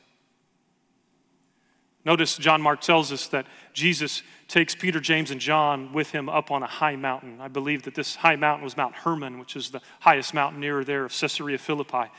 Notice 2.05 2.37
John 2.37 2.63
Mark 2.63 2.81
tells 2.81 3.13
us 3.13 3.27
that 3.29 3.47
Jesus 3.73 4.23
takes 4.49 4.75
Peter, 4.75 5.01
James, 5.01 5.31
and 5.31 5.41
John 5.41 5.93
with 5.93 6.11
him 6.11 6.29
up 6.29 6.51
on 6.51 6.63
a 6.63 6.67
high 6.67 6.97
mountain. 6.97 7.41
I 7.41 7.49
believe 7.49 7.83
that 7.83 7.95
this 7.95 8.17
high 8.17 8.37
mountain 8.37 8.65
was 8.65 8.77
Mount 8.77 8.95
Hermon, 8.95 9.39
which 9.39 9.55
is 9.55 9.71
the 9.71 9.83
highest 10.01 10.33
mountain 10.33 10.61
near 10.61 10.83
there 10.83 11.05
of 11.05 11.13
Caesarea 11.13 11.59
Philippi. 11.59 12.11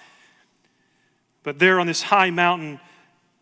But 1.44 1.58
there 1.58 1.80
on 1.80 1.88
this 1.88 2.04
high 2.04 2.30
mountain, 2.30 2.80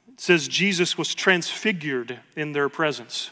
it 0.07 0.21
says 0.21 0.47
Jesus 0.47 0.97
was 0.97 1.13
transfigured 1.13 2.19
in 2.37 2.53
their 2.53 2.69
presence. 2.69 3.31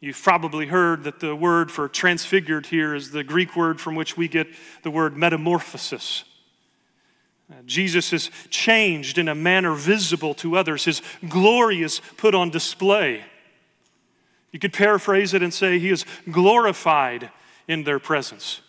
You've 0.00 0.22
probably 0.22 0.66
heard 0.66 1.02
that 1.02 1.18
the 1.18 1.34
word 1.34 1.72
for 1.72 1.88
transfigured 1.88 2.66
here 2.66 2.94
is 2.94 3.10
the 3.10 3.24
Greek 3.24 3.56
word 3.56 3.80
from 3.80 3.96
which 3.96 4.16
we 4.16 4.28
get 4.28 4.46
the 4.84 4.92
word 4.92 5.16
metamorphosis. 5.16 6.22
Jesus 7.64 8.12
is 8.12 8.30
changed 8.50 9.16
in 9.16 9.28
a 9.28 9.34
manner 9.34 9.74
visible 9.74 10.34
to 10.34 10.56
others. 10.56 10.84
His 10.84 11.02
glory 11.28 11.82
is 11.82 12.00
put 12.16 12.34
on 12.34 12.50
display. 12.50 13.24
You 14.52 14.58
could 14.58 14.72
paraphrase 14.72 15.34
it 15.34 15.42
and 15.42 15.52
say 15.52 15.78
he 15.78 15.90
is 15.90 16.04
glorified 16.30 17.30
in 17.66 17.84
their 17.84 17.98
presence. 17.98 18.60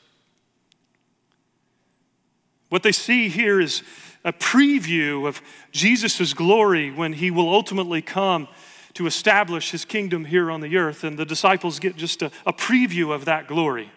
What 2.69 2.83
they 2.83 2.91
see 2.91 3.29
here 3.29 3.59
is 3.59 3.81
a 4.23 4.31
preview 4.31 5.27
of 5.27 5.41
Jesus' 5.71 6.33
glory 6.33 6.91
when 6.91 7.13
he 7.13 7.31
will 7.31 7.49
ultimately 7.49 8.01
come 8.01 8.47
to 8.93 9.07
establish 9.07 9.71
his 9.71 9.85
kingdom 9.85 10.25
here 10.25 10.51
on 10.51 10.61
the 10.61 10.77
earth. 10.77 11.03
And 11.03 11.17
the 11.17 11.25
disciples 11.25 11.79
get 11.79 11.95
just 11.95 12.21
a, 12.21 12.31
a 12.45 12.53
preview 12.53 13.13
of 13.13 13.25
that 13.25 13.47
glory, 13.47 13.91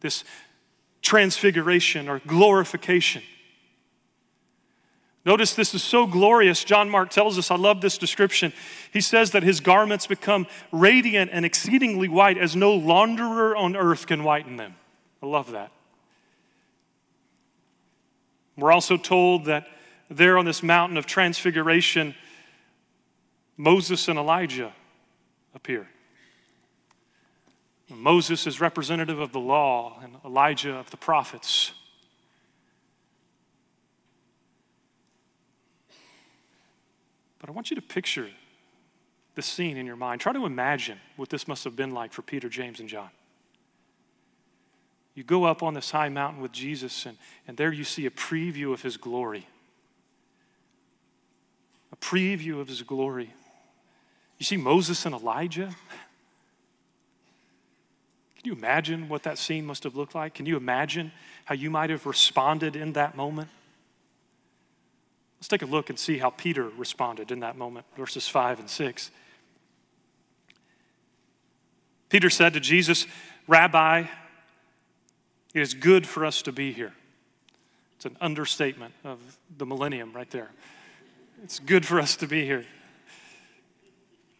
this 0.00 0.24
transfiguration 1.02 2.08
or 2.08 2.20
glorification. 2.20 3.22
Notice 5.26 5.54
this 5.54 5.74
is 5.74 5.82
so 5.82 6.06
glorious. 6.06 6.62
John 6.62 6.88
Mark 6.88 7.10
tells 7.10 7.36
us, 7.36 7.50
I 7.50 7.56
love 7.56 7.80
this 7.80 7.98
description. 7.98 8.52
He 8.92 9.00
says 9.00 9.32
that 9.32 9.42
his 9.42 9.58
garments 9.58 10.06
become 10.06 10.46
radiant 10.70 11.32
and 11.32 11.44
exceedingly 11.44 12.06
white 12.08 12.38
as 12.38 12.54
no 12.54 12.78
launderer 12.78 13.56
on 13.56 13.74
earth 13.74 14.06
can 14.06 14.22
whiten 14.22 14.56
them. 14.56 14.76
I 15.20 15.26
love 15.26 15.50
that. 15.50 15.72
We're 18.56 18.70
also 18.70 18.96
told 18.96 19.46
that 19.46 19.66
there 20.08 20.38
on 20.38 20.44
this 20.44 20.62
mountain 20.62 20.96
of 20.96 21.06
transfiguration, 21.06 22.14
Moses 23.56 24.06
and 24.06 24.20
Elijah 24.20 24.72
appear. 25.56 25.88
Moses 27.90 28.46
is 28.46 28.60
representative 28.60 29.18
of 29.18 29.32
the 29.32 29.40
law, 29.40 29.98
and 30.04 30.18
Elijah 30.24 30.76
of 30.76 30.90
the 30.92 30.96
prophets. 30.96 31.72
But 37.38 37.48
I 37.48 37.52
want 37.52 37.70
you 37.70 37.76
to 37.76 37.82
picture 37.82 38.28
the 39.34 39.42
scene 39.42 39.76
in 39.76 39.86
your 39.86 39.96
mind. 39.96 40.20
Try 40.20 40.32
to 40.32 40.46
imagine 40.46 40.98
what 41.16 41.28
this 41.28 41.46
must 41.46 41.64
have 41.64 41.76
been 41.76 41.92
like 41.92 42.12
for 42.12 42.22
Peter, 42.22 42.48
James, 42.48 42.80
and 42.80 42.88
John. 42.88 43.10
You 45.14 45.24
go 45.24 45.44
up 45.44 45.62
on 45.62 45.74
this 45.74 45.90
high 45.90 46.08
mountain 46.08 46.42
with 46.42 46.52
Jesus, 46.52 47.06
and, 47.06 47.16
and 47.46 47.56
there 47.56 47.72
you 47.72 47.84
see 47.84 48.06
a 48.06 48.10
preview 48.10 48.72
of 48.72 48.82
his 48.82 48.96
glory. 48.96 49.46
A 51.92 51.96
preview 51.96 52.60
of 52.60 52.68
his 52.68 52.82
glory. 52.82 53.32
You 54.38 54.44
see 54.44 54.58
Moses 54.58 55.06
and 55.06 55.14
Elijah. 55.14 55.74
Can 58.36 58.44
you 58.44 58.52
imagine 58.52 59.08
what 59.08 59.22
that 59.22 59.38
scene 59.38 59.64
must 59.64 59.84
have 59.84 59.96
looked 59.96 60.14
like? 60.14 60.34
Can 60.34 60.44
you 60.44 60.56
imagine 60.56 61.12
how 61.46 61.54
you 61.54 61.70
might 61.70 61.90
have 61.90 62.04
responded 62.04 62.76
in 62.76 62.92
that 62.92 63.16
moment? 63.16 63.48
Let's 65.38 65.48
take 65.48 65.62
a 65.62 65.66
look 65.66 65.90
and 65.90 65.98
see 65.98 66.18
how 66.18 66.30
Peter 66.30 66.68
responded 66.76 67.30
in 67.30 67.40
that 67.40 67.56
moment, 67.56 67.86
verses 67.96 68.26
5 68.26 68.60
and 68.60 68.70
6. 68.70 69.10
Peter 72.08 72.30
said 72.30 72.54
to 72.54 72.60
Jesus, 72.60 73.06
Rabbi, 73.46 74.04
it 75.54 75.60
is 75.60 75.74
good 75.74 76.06
for 76.06 76.24
us 76.24 76.42
to 76.42 76.52
be 76.52 76.72
here. 76.72 76.92
It's 77.96 78.04
an 78.04 78.16
understatement 78.20 78.94
of 79.04 79.38
the 79.56 79.66
millennium 79.66 80.12
right 80.12 80.30
there. 80.30 80.50
It's 81.42 81.58
good 81.58 81.84
for 81.84 82.00
us 82.00 82.16
to 82.16 82.26
be 82.26 82.44
here. 82.44 82.64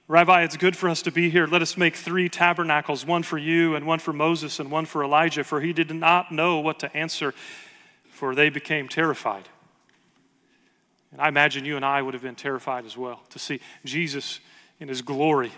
Rabbi, 0.08 0.42
it's 0.42 0.56
good 0.56 0.76
for 0.76 0.88
us 0.88 1.02
to 1.02 1.10
be 1.10 1.30
here. 1.30 1.46
Let 1.46 1.62
us 1.62 1.76
make 1.76 1.96
three 1.96 2.28
tabernacles 2.28 3.04
one 3.04 3.24
for 3.24 3.38
you, 3.38 3.74
and 3.74 3.86
one 3.86 3.98
for 3.98 4.12
Moses, 4.12 4.60
and 4.60 4.70
one 4.70 4.86
for 4.86 5.02
Elijah, 5.02 5.42
for 5.42 5.60
he 5.60 5.72
did 5.72 5.92
not 5.92 6.30
know 6.30 6.60
what 6.60 6.78
to 6.80 6.96
answer, 6.96 7.34
for 8.08 8.34
they 8.34 8.48
became 8.48 8.88
terrified. 8.88 9.48
And 11.16 11.22
I 11.22 11.28
imagine 11.28 11.64
you 11.64 11.76
and 11.76 11.84
I 11.84 12.02
would 12.02 12.14
have 12.14 12.22
been 12.22 12.34
terrified 12.34 12.84
as 12.84 12.96
well 12.96 13.22
to 13.30 13.38
see 13.38 13.60
Jesus 13.84 14.40
in 14.78 14.88
his 14.88 15.00
glory 15.02 15.50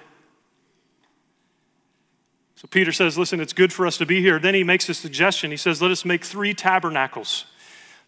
so 2.59 2.67
Peter 2.67 2.91
says, 2.91 3.17
Listen, 3.17 3.39
it's 3.39 3.53
good 3.53 3.73
for 3.73 3.87
us 3.87 3.99
to 3.99 4.07
be 4.07 4.21
here. 4.21 4.41
Then 4.41 4.53
he 4.53 4.65
makes 4.65 4.89
a 4.89 4.95
suggestion. 4.95 5.53
He 5.53 5.57
says, 5.57 5.81
Let 5.81 5.93
us 5.93 6.05
make 6.05 6.25
three 6.25 6.55
tabernacles, 6.55 7.45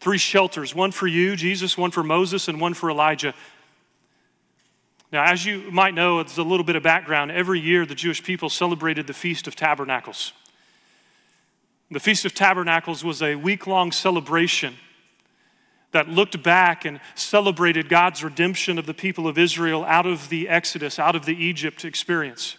three 0.00 0.18
shelters 0.18 0.74
one 0.74 0.90
for 0.90 1.06
you, 1.06 1.36
Jesus, 1.36 1.78
one 1.78 1.92
for 1.92 2.02
Moses, 2.02 2.48
and 2.48 2.60
one 2.60 2.74
for 2.74 2.90
Elijah. 2.90 3.32
Now, 5.12 5.22
as 5.22 5.46
you 5.46 5.70
might 5.70 5.94
know, 5.94 6.18
it's 6.18 6.36
a 6.36 6.42
little 6.42 6.64
bit 6.64 6.74
of 6.74 6.82
background. 6.82 7.30
Every 7.30 7.60
year, 7.60 7.86
the 7.86 7.94
Jewish 7.94 8.24
people 8.24 8.48
celebrated 8.48 9.06
the 9.06 9.12
Feast 9.12 9.46
of 9.46 9.54
Tabernacles. 9.54 10.32
The 11.92 12.00
Feast 12.00 12.24
of 12.24 12.34
Tabernacles 12.34 13.04
was 13.04 13.22
a 13.22 13.36
week 13.36 13.68
long 13.68 13.92
celebration 13.92 14.74
that 15.92 16.08
looked 16.08 16.42
back 16.42 16.84
and 16.84 17.00
celebrated 17.14 17.88
God's 17.88 18.22
redemption 18.22 18.78
of 18.78 18.86
the 18.86 18.94
people 18.94 19.26
of 19.26 19.38
Israel 19.38 19.84
out 19.84 20.06
of 20.06 20.28
the 20.28 20.48
Exodus, 20.48 20.98
out 20.98 21.16
of 21.16 21.26
the 21.26 21.34
Egypt 21.34 21.84
experience. 21.84 22.56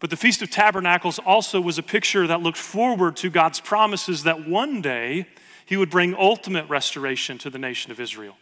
But 0.00 0.10
the 0.10 0.16
Feast 0.16 0.42
of 0.42 0.50
Tabernacles 0.50 1.18
also 1.18 1.60
was 1.60 1.76
a 1.76 1.82
picture 1.82 2.26
that 2.26 2.40
looked 2.40 2.58
forward 2.58 3.16
to 3.16 3.30
God's 3.30 3.60
promises 3.60 4.22
that 4.22 4.48
one 4.48 4.80
day 4.80 5.26
he 5.66 5.76
would 5.76 5.90
bring 5.90 6.14
ultimate 6.14 6.68
restoration 6.68 7.36
to 7.38 7.50
the 7.50 7.58
nation 7.58 7.90
of 7.90 7.98
Israel. 7.98 8.36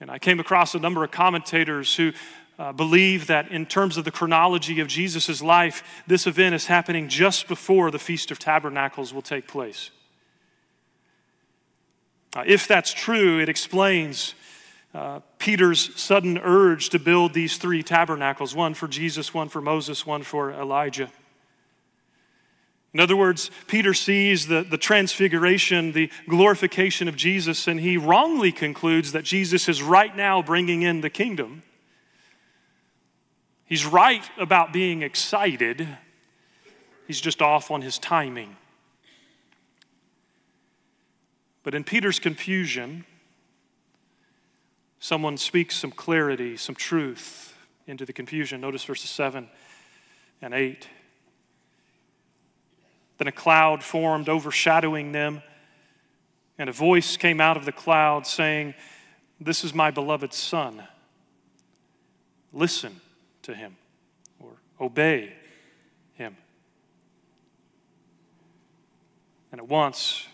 And 0.00 0.10
I 0.10 0.18
came 0.18 0.40
across 0.40 0.74
a 0.74 0.78
number 0.78 1.04
of 1.04 1.10
commentators 1.10 1.94
who 1.96 2.12
uh, 2.58 2.72
believe 2.72 3.26
that, 3.26 3.50
in 3.50 3.66
terms 3.66 3.96
of 3.96 4.04
the 4.04 4.10
chronology 4.10 4.78
of 4.80 4.86
Jesus' 4.86 5.42
life, 5.42 6.02
this 6.06 6.26
event 6.26 6.54
is 6.54 6.66
happening 6.66 7.08
just 7.08 7.48
before 7.48 7.90
the 7.90 7.98
Feast 7.98 8.30
of 8.30 8.38
Tabernacles 8.38 9.12
will 9.12 9.22
take 9.22 9.48
place. 9.48 9.90
Uh, 12.34 12.44
if 12.46 12.66
that's 12.66 12.92
true, 12.92 13.40
it 13.40 13.48
explains 13.48 14.34
uh, 14.94 15.20
Peter's 15.38 15.94
sudden 16.00 16.38
urge 16.38 16.90
to 16.90 16.98
build 16.98 17.34
these 17.34 17.56
three 17.56 17.82
tabernacles 17.82 18.54
one 18.54 18.74
for 18.74 18.88
Jesus, 18.88 19.32
one 19.32 19.48
for 19.48 19.60
Moses, 19.60 20.06
one 20.06 20.22
for 20.22 20.50
Elijah. 20.50 21.10
In 22.94 23.00
other 23.00 23.16
words, 23.16 23.50
Peter 23.68 23.94
sees 23.94 24.48
the, 24.48 24.62
the 24.62 24.76
transfiguration, 24.76 25.92
the 25.92 26.10
glorification 26.28 27.08
of 27.08 27.16
Jesus, 27.16 27.66
and 27.66 27.80
he 27.80 27.96
wrongly 27.96 28.52
concludes 28.52 29.12
that 29.12 29.24
Jesus 29.24 29.66
is 29.68 29.82
right 29.82 30.14
now 30.14 30.42
bringing 30.42 30.82
in 30.82 31.00
the 31.00 31.08
kingdom. 31.08 31.62
He's 33.64 33.86
right 33.86 34.24
about 34.36 34.74
being 34.74 35.00
excited, 35.00 35.88
he's 37.06 37.20
just 37.20 37.40
off 37.40 37.70
on 37.70 37.80
his 37.80 37.98
timing. 37.98 38.56
But 41.62 41.74
in 41.74 41.84
Peter's 41.84 42.18
confusion, 42.18 43.04
someone 44.98 45.36
speaks 45.36 45.76
some 45.76 45.92
clarity, 45.92 46.56
some 46.56 46.74
truth 46.74 47.56
into 47.86 48.04
the 48.04 48.12
confusion. 48.12 48.60
Notice 48.60 48.84
verses 48.84 49.10
7 49.10 49.48
and 50.40 50.54
8. 50.54 50.88
Then 53.18 53.28
a 53.28 53.32
cloud 53.32 53.84
formed, 53.84 54.28
overshadowing 54.28 55.12
them, 55.12 55.42
and 56.58 56.68
a 56.68 56.72
voice 56.72 57.16
came 57.16 57.40
out 57.40 57.56
of 57.56 57.64
the 57.64 57.72
cloud 57.72 58.26
saying, 58.26 58.74
This 59.40 59.62
is 59.64 59.72
my 59.74 59.90
beloved 59.90 60.32
Son. 60.32 60.82
Listen 62.52 63.00
to 63.42 63.54
him, 63.54 63.76
or 64.40 64.50
obey 64.80 65.32
him. 66.14 66.36
And 69.50 69.60
at 69.60 69.68
once 69.68 70.26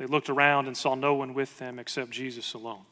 they 0.00 0.06
looked 0.06 0.30
around 0.30 0.66
and 0.66 0.74
saw 0.74 0.94
no 0.94 1.12
one 1.12 1.34
with 1.34 1.58
them 1.58 1.78
except 1.78 2.10
Jesus 2.10 2.54
alone 2.54 2.86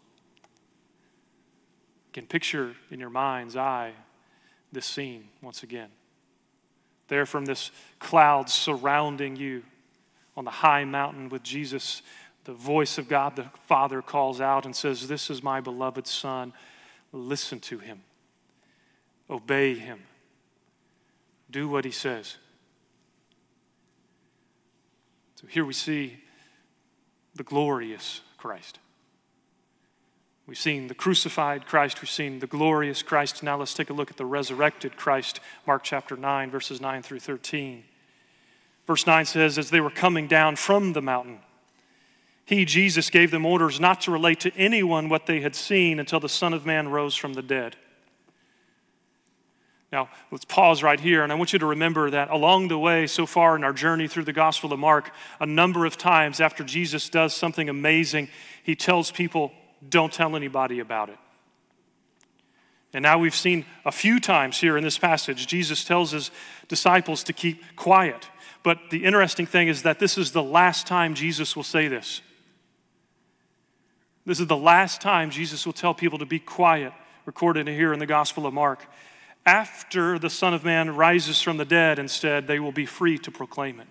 You 2.06 2.12
can 2.12 2.26
picture 2.26 2.74
in 2.90 3.00
your 3.00 3.08
mind's 3.08 3.56
eye 3.56 3.92
this 4.72 4.84
scene 4.84 5.28
once 5.40 5.62
again. 5.62 5.88
There, 7.08 7.24
from 7.24 7.46
this 7.46 7.70
cloud 7.98 8.50
surrounding 8.50 9.36
you 9.36 9.62
on 10.36 10.44
the 10.44 10.50
high 10.50 10.84
mountain 10.84 11.30
with 11.30 11.42
Jesus, 11.42 12.02
the 12.44 12.52
voice 12.52 12.98
of 12.98 13.08
God 13.08 13.36
the 13.36 13.46
Father 13.66 14.02
calls 14.02 14.38
out 14.38 14.66
and 14.66 14.76
says, 14.76 15.08
This 15.08 15.30
is 15.30 15.42
my 15.42 15.62
beloved 15.62 16.06
Son. 16.06 16.52
Listen 17.10 17.58
to 17.60 17.78
him, 17.78 18.02
obey 19.30 19.74
him, 19.74 20.00
do 21.50 21.70
what 21.70 21.86
he 21.86 21.90
says. 21.90 22.36
So 25.36 25.46
here 25.46 25.64
we 25.64 25.72
see 25.72 26.18
the 27.38 27.44
glorious 27.44 28.20
Christ. 28.36 28.78
We've 30.46 30.58
seen 30.58 30.88
the 30.88 30.94
crucified 30.94 31.66
Christ, 31.66 32.02
we've 32.02 32.10
seen 32.10 32.40
the 32.40 32.46
glorious 32.46 33.02
Christ. 33.02 33.42
Now 33.42 33.56
let's 33.56 33.74
take 33.74 33.90
a 33.90 33.94
look 33.94 34.10
at 34.10 34.16
the 34.16 34.26
resurrected 34.26 34.96
Christ, 34.96 35.40
Mark 35.66 35.82
chapter 35.84 36.16
9, 36.16 36.50
verses 36.50 36.80
9 36.80 37.02
through 37.02 37.20
13. 37.20 37.84
Verse 38.86 39.06
9 39.06 39.24
says, 39.26 39.58
As 39.58 39.70
they 39.70 39.80
were 39.80 39.90
coming 39.90 40.26
down 40.26 40.56
from 40.56 40.94
the 40.94 41.02
mountain, 41.02 41.40
he, 42.46 42.64
Jesus, 42.64 43.10
gave 43.10 43.30
them 43.30 43.44
orders 43.44 43.78
not 43.78 44.00
to 44.02 44.10
relate 44.10 44.40
to 44.40 44.56
anyone 44.56 45.10
what 45.10 45.26
they 45.26 45.40
had 45.40 45.54
seen 45.54 46.00
until 46.00 46.18
the 46.18 46.30
Son 46.30 46.54
of 46.54 46.64
Man 46.64 46.88
rose 46.88 47.14
from 47.14 47.34
the 47.34 47.42
dead. 47.42 47.76
Now, 49.90 50.10
let's 50.30 50.44
pause 50.44 50.82
right 50.82 51.00
here, 51.00 51.22
and 51.22 51.32
I 51.32 51.34
want 51.34 51.54
you 51.54 51.58
to 51.60 51.66
remember 51.66 52.10
that 52.10 52.30
along 52.30 52.68
the 52.68 52.78
way, 52.78 53.06
so 53.06 53.24
far 53.24 53.56
in 53.56 53.64
our 53.64 53.72
journey 53.72 54.06
through 54.06 54.24
the 54.24 54.34
Gospel 54.34 54.72
of 54.72 54.78
Mark, 54.78 55.10
a 55.40 55.46
number 55.46 55.86
of 55.86 55.96
times 55.96 56.40
after 56.40 56.62
Jesus 56.62 57.08
does 57.08 57.32
something 57.32 57.70
amazing, 57.70 58.28
he 58.62 58.76
tells 58.76 59.10
people, 59.10 59.50
don't 59.88 60.12
tell 60.12 60.36
anybody 60.36 60.80
about 60.80 61.08
it. 61.08 61.18
And 62.92 63.02
now 63.02 63.18
we've 63.18 63.34
seen 63.34 63.64
a 63.86 63.92
few 63.92 64.20
times 64.20 64.58
here 64.58 64.76
in 64.76 64.84
this 64.84 64.98
passage, 64.98 65.46
Jesus 65.46 65.84
tells 65.84 66.10
his 66.10 66.30
disciples 66.68 67.22
to 67.24 67.32
keep 67.32 67.62
quiet. 67.76 68.28
But 68.62 68.90
the 68.90 69.04
interesting 69.04 69.46
thing 69.46 69.68
is 69.68 69.82
that 69.82 69.98
this 69.98 70.18
is 70.18 70.32
the 70.32 70.42
last 70.42 70.86
time 70.86 71.14
Jesus 71.14 71.56
will 71.56 71.62
say 71.62 71.88
this. 71.88 72.20
This 74.26 74.40
is 74.40 74.46
the 74.46 74.56
last 74.56 75.00
time 75.00 75.30
Jesus 75.30 75.64
will 75.64 75.72
tell 75.72 75.94
people 75.94 76.18
to 76.18 76.26
be 76.26 76.38
quiet, 76.38 76.92
recorded 77.24 77.66
here 77.68 77.94
in 77.94 77.98
the 77.98 78.06
Gospel 78.06 78.46
of 78.46 78.52
Mark. 78.52 78.86
After 79.48 80.18
the 80.18 80.28
Son 80.28 80.52
of 80.52 80.62
Man 80.62 80.94
rises 80.94 81.40
from 81.40 81.56
the 81.56 81.64
dead, 81.64 81.98
instead, 81.98 82.46
they 82.46 82.60
will 82.60 82.70
be 82.70 82.84
free 82.84 83.16
to 83.16 83.30
proclaim 83.30 83.80
it. 83.80 83.86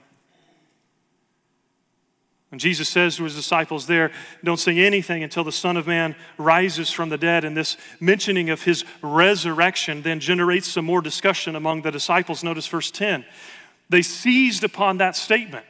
When 2.50 2.60
Jesus 2.60 2.88
says 2.88 3.16
to 3.16 3.24
his 3.24 3.34
disciples 3.34 3.88
there, 3.88 4.12
don't 4.44 4.60
say 4.60 4.78
anything 4.78 5.24
until 5.24 5.44
the 5.44 5.52
Son 5.52 5.76
of 5.76 5.88
Man 5.88 6.16
rises 6.38 6.92
from 6.92 7.10
the 7.10 7.18
dead, 7.18 7.44
and 7.44 7.58
this 7.58 7.76
mentioning 8.00 8.52
of 8.52 8.62
his 8.62 8.86
resurrection 9.02 10.04
then 10.04 10.20
generates 10.20 10.68
some 10.68 10.86
more 10.86 11.02
discussion 11.02 11.56
among 11.56 11.82
the 11.82 11.90
disciples. 11.90 12.44
Notice 12.44 12.68
verse 12.68 12.92
10. 12.92 13.26
They 13.90 14.04
seized 14.04 14.64
upon 14.64 15.00
that 15.00 15.16
statement. 15.16 15.66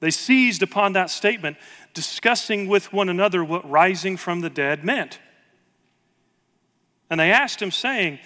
They 0.00 0.10
seized 0.10 0.64
upon 0.64 0.94
that 0.94 1.10
statement, 1.10 1.58
discussing 1.94 2.66
with 2.66 2.92
one 2.92 3.08
another 3.08 3.44
what 3.44 3.70
rising 3.70 4.16
from 4.16 4.40
the 4.40 4.50
dead 4.50 4.84
meant. 4.84 5.20
And 7.10 7.18
they 7.18 7.32
asked 7.32 7.60
him, 7.62 7.70
saying, 7.70 8.18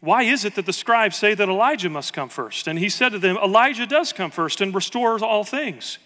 Why 0.00 0.22
is 0.22 0.44
it 0.44 0.54
that 0.56 0.66
the 0.66 0.72
scribes 0.72 1.16
say 1.16 1.34
that 1.34 1.48
Elijah 1.48 1.88
must 1.88 2.12
come 2.12 2.28
first? 2.28 2.66
And 2.66 2.78
he 2.78 2.88
said 2.88 3.10
to 3.10 3.18
them, 3.18 3.36
Elijah 3.36 3.86
does 3.86 4.12
come 4.12 4.30
first 4.30 4.60
and 4.60 4.74
restores 4.74 5.22
all 5.22 5.44
things. 5.44 5.98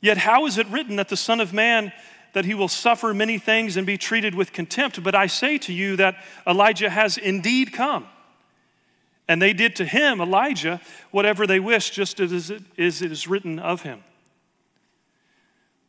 Yet 0.00 0.18
how 0.18 0.46
is 0.46 0.58
it 0.58 0.66
written 0.68 0.96
that 0.96 1.08
the 1.08 1.16
Son 1.16 1.40
of 1.40 1.52
Man 1.52 1.92
that 2.34 2.44
he 2.44 2.52
will 2.52 2.68
suffer 2.68 3.14
many 3.14 3.38
things 3.38 3.76
and 3.76 3.86
be 3.86 3.96
treated 3.96 4.34
with 4.34 4.52
contempt? 4.52 5.02
But 5.02 5.14
I 5.14 5.28
say 5.28 5.56
to 5.58 5.72
you 5.72 5.96
that 5.96 6.16
Elijah 6.46 6.90
has 6.90 7.16
indeed 7.16 7.72
come. 7.72 8.06
And 9.26 9.40
they 9.40 9.54
did 9.54 9.76
to 9.76 9.86
him, 9.86 10.20
Elijah, 10.20 10.82
whatever 11.10 11.46
they 11.46 11.58
wished, 11.58 11.94
just 11.94 12.20
as 12.20 12.50
it 12.50 12.62
is 12.76 13.26
written 13.26 13.58
of 13.58 13.80
him. 13.80 14.04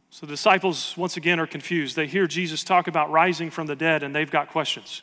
So 0.10 0.26
the 0.26 0.32
disciples, 0.32 0.96
once 0.96 1.18
again, 1.18 1.42
are 1.42 1.48
confused. 1.48 1.98
They 1.98 2.08
hear 2.08 2.28
Jesus 2.28 2.64
talk 2.64 2.88
about 2.88 3.12
rising 3.12 3.52
from 3.52 3.68
the 3.68 3.76
dead, 3.76 4.02
and 4.02 4.16
they've 4.16 4.32
got 4.32 4.48
questions. 4.48 5.02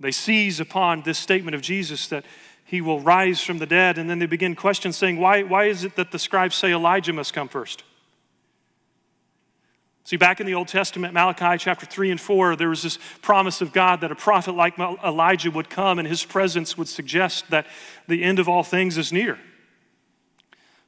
They 0.00 0.12
seize 0.12 0.60
upon 0.60 1.02
this 1.02 1.18
statement 1.18 1.54
of 1.54 1.60
Jesus 1.60 2.06
that 2.08 2.24
he 2.64 2.80
will 2.80 3.00
rise 3.00 3.40
from 3.40 3.58
the 3.58 3.66
dead, 3.66 3.98
and 3.98 4.08
then 4.10 4.18
they 4.18 4.26
begin 4.26 4.54
questions 4.54 4.96
saying, 4.96 5.18
Why, 5.18 5.42
why 5.42 5.64
is 5.64 5.84
it 5.84 5.96
that 5.96 6.12
the 6.12 6.18
scribes 6.18 6.54
say 6.54 6.72
Elijah 6.72 7.12
must 7.12 7.32
come 7.32 7.48
first? 7.48 7.82
See, 10.08 10.16
back 10.16 10.40
in 10.40 10.46
the 10.46 10.54
Old 10.54 10.68
Testament, 10.68 11.12
Malachi 11.12 11.58
chapter 11.58 11.84
3 11.84 12.12
and 12.12 12.20
4, 12.20 12.56
there 12.56 12.70
was 12.70 12.82
this 12.82 12.98
promise 13.20 13.60
of 13.60 13.74
God 13.74 14.00
that 14.00 14.10
a 14.10 14.14
prophet 14.14 14.52
like 14.52 14.78
Elijah 14.78 15.50
would 15.50 15.68
come 15.68 15.98
and 15.98 16.08
his 16.08 16.24
presence 16.24 16.78
would 16.78 16.88
suggest 16.88 17.50
that 17.50 17.66
the 18.06 18.24
end 18.24 18.38
of 18.38 18.48
all 18.48 18.62
things 18.62 18.96
is 18.96 19.12
near. 19.12 19.38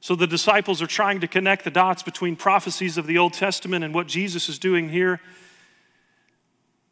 So 0.00 0.14
the 0.14 0.26
disciples 0.26 0.80
are 0.80 0.86
trying 0.86 1.20
to 1.20 1.28
connect 1.28 1.64
the 1.64 1.70
dots 1.70 2.02
between 2.02 2.34
prophecies 2.34 2.96
of 2.96 3.06
the 3.06 3.18
Old 3.18 3.34
Testament 3.34 3.84
and 3.84 3.94
what 3.94 4.06
Jesus 4.06 4.48
is 4.48 4.58
doing 4.58 4.88
here. 4.88 5.20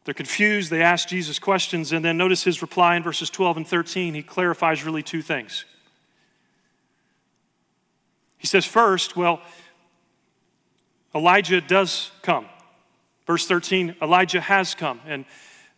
They're 0.09 0.14
confused. 0.14 0.71
They 0.71 0.81
ask 0.81 1.07
Jesus 1.07 1.38
questions, 1.38 1.92
and 1.92 2.03
then 2.03 2.16
notice 2.16 2.42
his 2.42 2.62
reply 2.62 2.97
in 2.97 3.03
verses 3.03 3.29
12 3.29 3.59
and 3.59 3.68
13. 3.68 4.14
He 4.14 4.23
clarifies 4.23 4.83
really 4.83 5.03
two 5.03 5.21
things. 5.21 5.66
He 8.38 8.47
says, 8.47 8.64
first, 8.64 9.18
well, 9.18 9.42
Elijah 11.14 11.61
does 11.61 12.11
come. 12.23 12.47
Verse 13.27 13.47
13, 13.47 13.97
Elijah 14.01 14.40
has 14.40 14.75
come. 14.75 15.03
And 15.07 15.27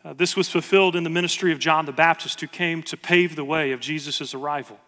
uh, 0.04 0.12
this 0.12 0.36
was 0.36 0.48
fulfilled 0.48 0.94
in 0.94 1.02
the 1.02 1.10
ministry 1.10 1.50
of 1.50 1.58
John 1.58 1.84
the 1.84 1.90
Baptist, 1.90 2.40
who 2.40 2.46
came 2.46 2.84
to 2.84 2.96
pave 2.96 3.34
the 3.34 3.44
way 3.44 3.72
of 3.72 3.80
Jesus' 3.80 4.32
arrival. 4.32 4.78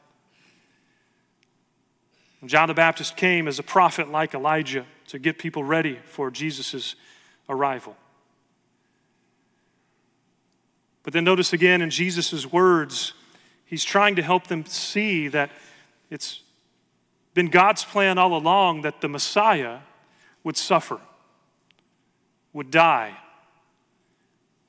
And 2.43 2.49
John 2.49 2.69
the 2.69 2.75
Baptist 2.75 3.17
came 3.17 3.49
as 3.49 3.59
a 3.59 3.65
prophet 3.65 4.09
like 4.09 4.35
Elijah 4.35 4.87
to 5.09 5.19
get 5.19 5.37
people 5.37 5.65
ready 5.65 5.99
for 6.05 6.31
Jesus' 6.31 6.95
arrival. 7.49 7.97
But 11.03 11.13
then 11.13 11.25
notice 11.25 11.53
again 11.53 11.83
in 11.83 11.91
Jesus' 11.91 12.51
words, 12.51 13.13
he's 13.65 13.85
trying 13.85 14.17
to 14.17 14.23
help 14.23 14.47
them 14.47 14.65
see 14.67 15.29
that 15.29 15.51
it's 16.11 16.43
been 17.35 17.49
God's 17.49 17.85
plan 17.85 18.19
all 18.19 18.37
along 18.37 18.83
that 18.83 19.01
the 19.01 19.09
Messiah 19.09 19.79
would 20.45 20.57
suffer, 20.57 21.01
would 22.53 22.71
die, 22.71 23.17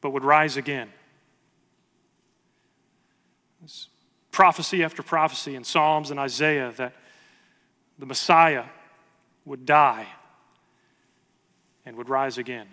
but 0.01 0.11
would 0.11 0.23
rise 0.23 0.57
again. 0.57 0.89
It's 3.63 3.87
prophecy 4.31 4.83
after 4.83 5.03
prophecy 5.03 5.55
in 5.55 5.63
Psalms 5.63 6.11
and 6.11 6.19
Isaiah 6.19 6.73
that 6.77 6.93
the 7.99 8.05
Messiah 8.05 8.65
would 9.45 9.65
die 9.65 10.07
and 11.85 11.95
would 11.97 12.09
rise 12.09 12.37
again. 12.37 12.67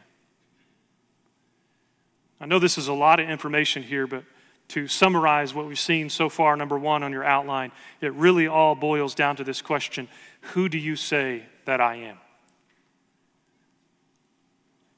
I 2.40 2.46
know 2.46 2.58
this 2.58 2.78
is 2.78 2.88
a 2.88 2.94
lot 2.94 3.20
of 3.20 3.28
information 3.28 3.82
here, 3.82 4.06
but 4.06 4.24
to 4.68 4.86
summarize 4.86 5.52
what 5.52 5.66
we've 5.66 5.78
seen 5.78 6.08
so 6.08 6.28
far, 6.28 6.56
number 6.56 6.78
one 6.78 7.02
on 7.02 7.12
your 7.12 7.24
outline, 7.24 7.72
it 8.00 8.14
really 8.14 8.46
all 8.46 8.74
boils 8.74 9.14
down 9.14 9.36
to 9.36 9.44
this 9.44 9.60
question 9.60 10.08
Who 10.40 10.68
do 10.68 10.78
you 10.78 10.96
say 10.96 11.44
that 11.66 11.80
I 11.80 11.96
am? 11.96 12.18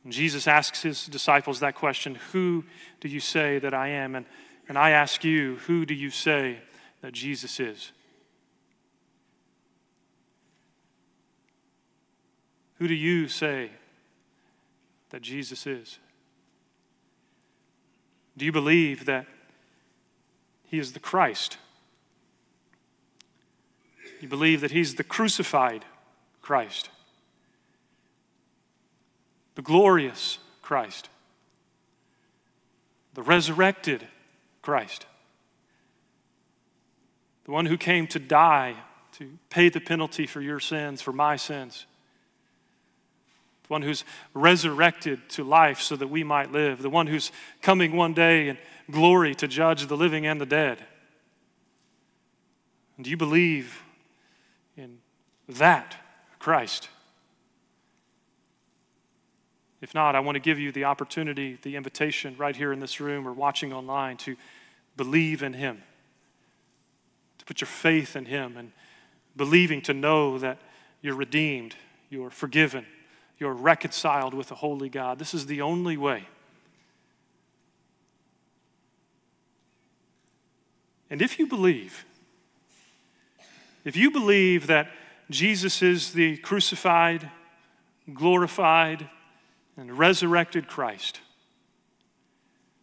And 0.04 0.12
Jesus 0.12 0.46
asks 0.46 0.82
his 0.82 1.06
disciples 1.06 1.60
that 1.60 1.74
question 1.74 2.16
Who 2.32 2.64
do 3.00 3.08
you 3.08 3.18
say 3.18 3.58
that 3.58 3.74
I 3.74 3.88
am? 3.88 4.14
And, 4.14 4.26
and 4.68 4.78
I 4.78 4.90
ask 4.90 5.24
you, 5.24 5.56
Who 5.66 5.86
do 5.86 5.94
you 5.94 6.10
say 6.10 6.58
that 7.00 7.12
Jesus 7.12 7.58
is? 7.58 7.92
Who 12.74 12.88
do 12.88 12.94
you 12.94 13.28
say 13.28 13.70
that 15.10 15.22
Jesus 15.22 15.66
is? 15.66 15.98
Do 18.36 18.44
you 18.44 18.52
believe 18.52 19.04
that 19.06 19.26
he 20.64 20.78
is 20.78 20.92
the 20.92 21.00
Christ? 21.00 21.58
You 24.20 24.28
believe 24.28 24.60
that 24.60 24.70
he's 24.70 24.94
the 24.94 25.04
crucified 25.04 25.84
Christ? 26.40 26.88
the 29.54 29.62
glorious 29.62 30.38
Christ, 30.62 31.08
the 33.14 33.22
resurrected 33.22 34.06
Christ, 34.62 35.06
the 37.44 37.52
one 37.52 37.66
who 37.66 37.76
came 37.76 38.06
to 38.08 38.18
die 38.18 38.74
to 39.18 39.38
pay 39.50 39.68
the 39.68 39.80
penalty 39.80 40.26
for 40.26 40.40
your 40.40 40.60
sins, 40.60 41.02
for 41.02 41.12
my 41.12 41.36
sins, 41.36 41.86
one 43.72 43.82
who's 43.82 44.04
resurrected 44.34 45.28
to 45.30 45.42
life 45.42 45.80
so 45.80 45.96
that 45.96 46.06
we 46.06 46.22
might 46.22 46.52
live, 46.52 46.82
the 46.82 46.90
one 46.90 47.08
who's 47.08 47.32
coming 47.62 47.96
one 47.96 48.14
day 48.14 48.48
in 48.48 48.58
glory 48.90 49.34
to 49.34 49.48
judge 49.48 49.86
the 49.86 49.96
living 49.96 50.26
and 50.26 50.40
the 50.40 50.46
dead. 50.46 50.78
And 52.96 53.04
do 53.04 53.10
you 53.10 53.16
believe 53.16 53.82
in 54.76 54.98
that 55.48 55.96
Christ? 56.38 56.88
If 59.80 59.94
not, 59.94 60.14
I 60.14 60.20
want 60.20 60.36
to 60.36 60.40
give 60.40 60.60
you 60.60 60.70
the 60.70 60.84
opportunity, 60.84 61.58
the 61.62 61.74
invitation 61.74 62.36
right 62.38 62.54
here 62.54 62.72
in 62.72 62.78
this 62.78 63.00
room 63.00 63.26
or 63.26 63.32
watching 63.32 63.72
online 63.72 64.18
to 64.18 64.36
believe 64.96 65.42
in 65.42 65.54
Him, 65.54 65.82
to 67.38 67.44
put 67.46 67.60
your 67.60 67.66
faith 67.66 68.14
in 68.14 68.26
Him 68.26 68.56
and 68.56 68.70
believing 69.34 69.80
to 69.82 69.94
know 69.94 70.38
that 70.38 70.60
you're 71.00 71.16
redeemed, 71.16 71.74
you're 72.10 72.30
forgiven, 72.30 72.86
you're 73.38 73.52
reconciled 73.52 74.34
with 74.34 74.50
a 74.50 74.54
holy 74.54 74.88
God. 74.88 75.18
This 75.18 75.34
is 75.34 75.46
the 75.46 75.62
only 75.62 75.96
way. 75.96 76.26
And 81.10 81.20
if 81.20 81.38
you 81.38 81.46
believe, 81.46 82.06
if 83.84 83.96
you 83.96 84.10
believe 84.10 84.66
that 84.68 84.88
Jesus 85.28 85.82
is 85.82 86.12
the 86.12 86.38
crucified, 86.38 87.30
glorified, 88.14 89.10
and 89.76 89.98
resurrected 89.98 90.68
Christ, 90.68 91.20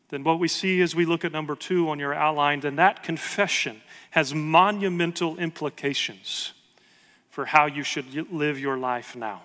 then 0.09 0.23
what 0.23 0.39
we 0.39 0.47
see 0.47 0.81
as 0.81 0.95
we 0.95 1.05
look 1.05 1.23
at 1.23 1.31
number 1.31 1.55
two 1.55 1.89
on 1.89 1.99
your 1.99 2.13
outline, 2.13 2.59
then 2.59 2.75
that 2.75 3.03
confession 3.03 3.81
has 4.12 4.33
monumental 4.33 5.38
implications 5.38 6.53
for 7.29 7.45
how 7.45 7.67
you 7.67 7.83
should 7.83 8.31
live 8.31 8.59
your 8.59 8.77
life 8.77 9.15
now. 9.15 9.43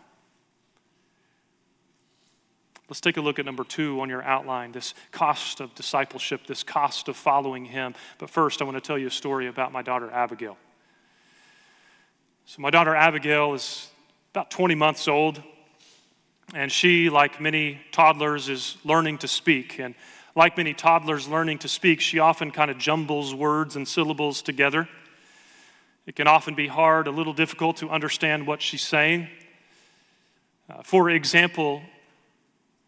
Let's 2.89 3.01
take 3.01 3.17
a 3.17 3.21
look 3.23 3.39
at 3.39 3.47
number 3.47 3.65
two 3.65 4.01
on 4.01 4.11
your 4.11 4.23
outline 4.23 4.73
this 4.73 4.95
cost 5.11 5.61
of 5.61 5.75
discipleship, 5.75 6.47
this 6.47 6.63
cost 6.63 7.09
of 7.09 7.17
following 7.17 7.65
Him. 7.65 7.95
But 8.19 8.29
first, 8.29 8.61
I 8.61 8.65
want 8.65 8.77
to 8.77 8.81
tell 8.81 8.99
you 8.99 9.07
a 9.07 9.11
story 9.11 9.47
about 9.47 9.73
my 9.73 9.83
daughter 9.83 10.11
Abigail. 10.11 10.59
So, 12.47 12.61
my 12.61 12.71
daughter 12.71 12.95
Abigail 12.95 13.55
is 13.55 13.89
about 14.33 14.51
20 14.51 14.75
months 14.75 15.09
old. 15.09 15.43
And 16.53 16.71
she, 16.71 17.09
like 17.09 17.41
many 17.41 17.81
toddlers, 17.91 18.51
is 18.51 18.77
learning 18.85 19.19
to 19.19 19.29
speak. 19.29 19.79
And 19.79 19.95
like 20.37 20.57
many 20.59 20.75
toddlers 20.75 21.27
learning 21.27 21.59
to 21.59 21.69
speak, 21.69 22.01
she 22.03 22.19
often 22.19 22.51
kind 22.51 22.71
of 22.71 22.77
jumbles 22.77 23.35
words 23.35 23.77
and 23.77 23.89
syllables 23.89 24.43
together. 24.43 24.89
It 26.07 26.17
can 26.17 26.27
often 26.27 26.55
be 26.55 26.67
hard, 26.67 27.07
a 27.07 27.11
little 27.11 27.33
difficult 27.33 27.79
to 27.79 27.89
understand 27.89 28.47
what 28.47 28.61
she's 28.61 28.83
saying. 28.83 29.29
Uh, 30.69 30.83
for 30.83 31.09
example, 31.09 31.83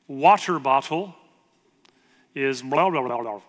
water 0.09 0.59
bottle 0.59 1.15
is 2.35 2.63
blah, 2.63 2.91
blah, 2.91 3.03
blah, 3.03 3.23
blah. 3.23 3.41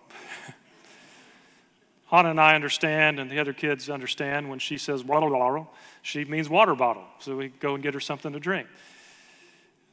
Hannah 2.10 2.30
and 2.30 2.40
I 2.40 2.54
understand, 2.54 3.20
and 3.20 3.30
the 3.30 3.38
other 3.38 3.52
kids 3.52 3.90
understand 3.90 4.48
when 4.48 4.58
she 4.58 4.78
says 4.78 5.02
blah, 5.02 5.20
blah, 5.20 5.28
blah, 5.28 5.66
she 6.02 6.24
means 6.24 6.48
water 6.48 6.74
bottle. 6.74 7.04
So 7.18 7.36
we 7.36 7.48
go 7.48 7.74
and 7.74 7.82
get 7.82 7.92
her 7.92 8.00
something 8.00 8.32
to 8.32 8.40
drink. 8.40 8.66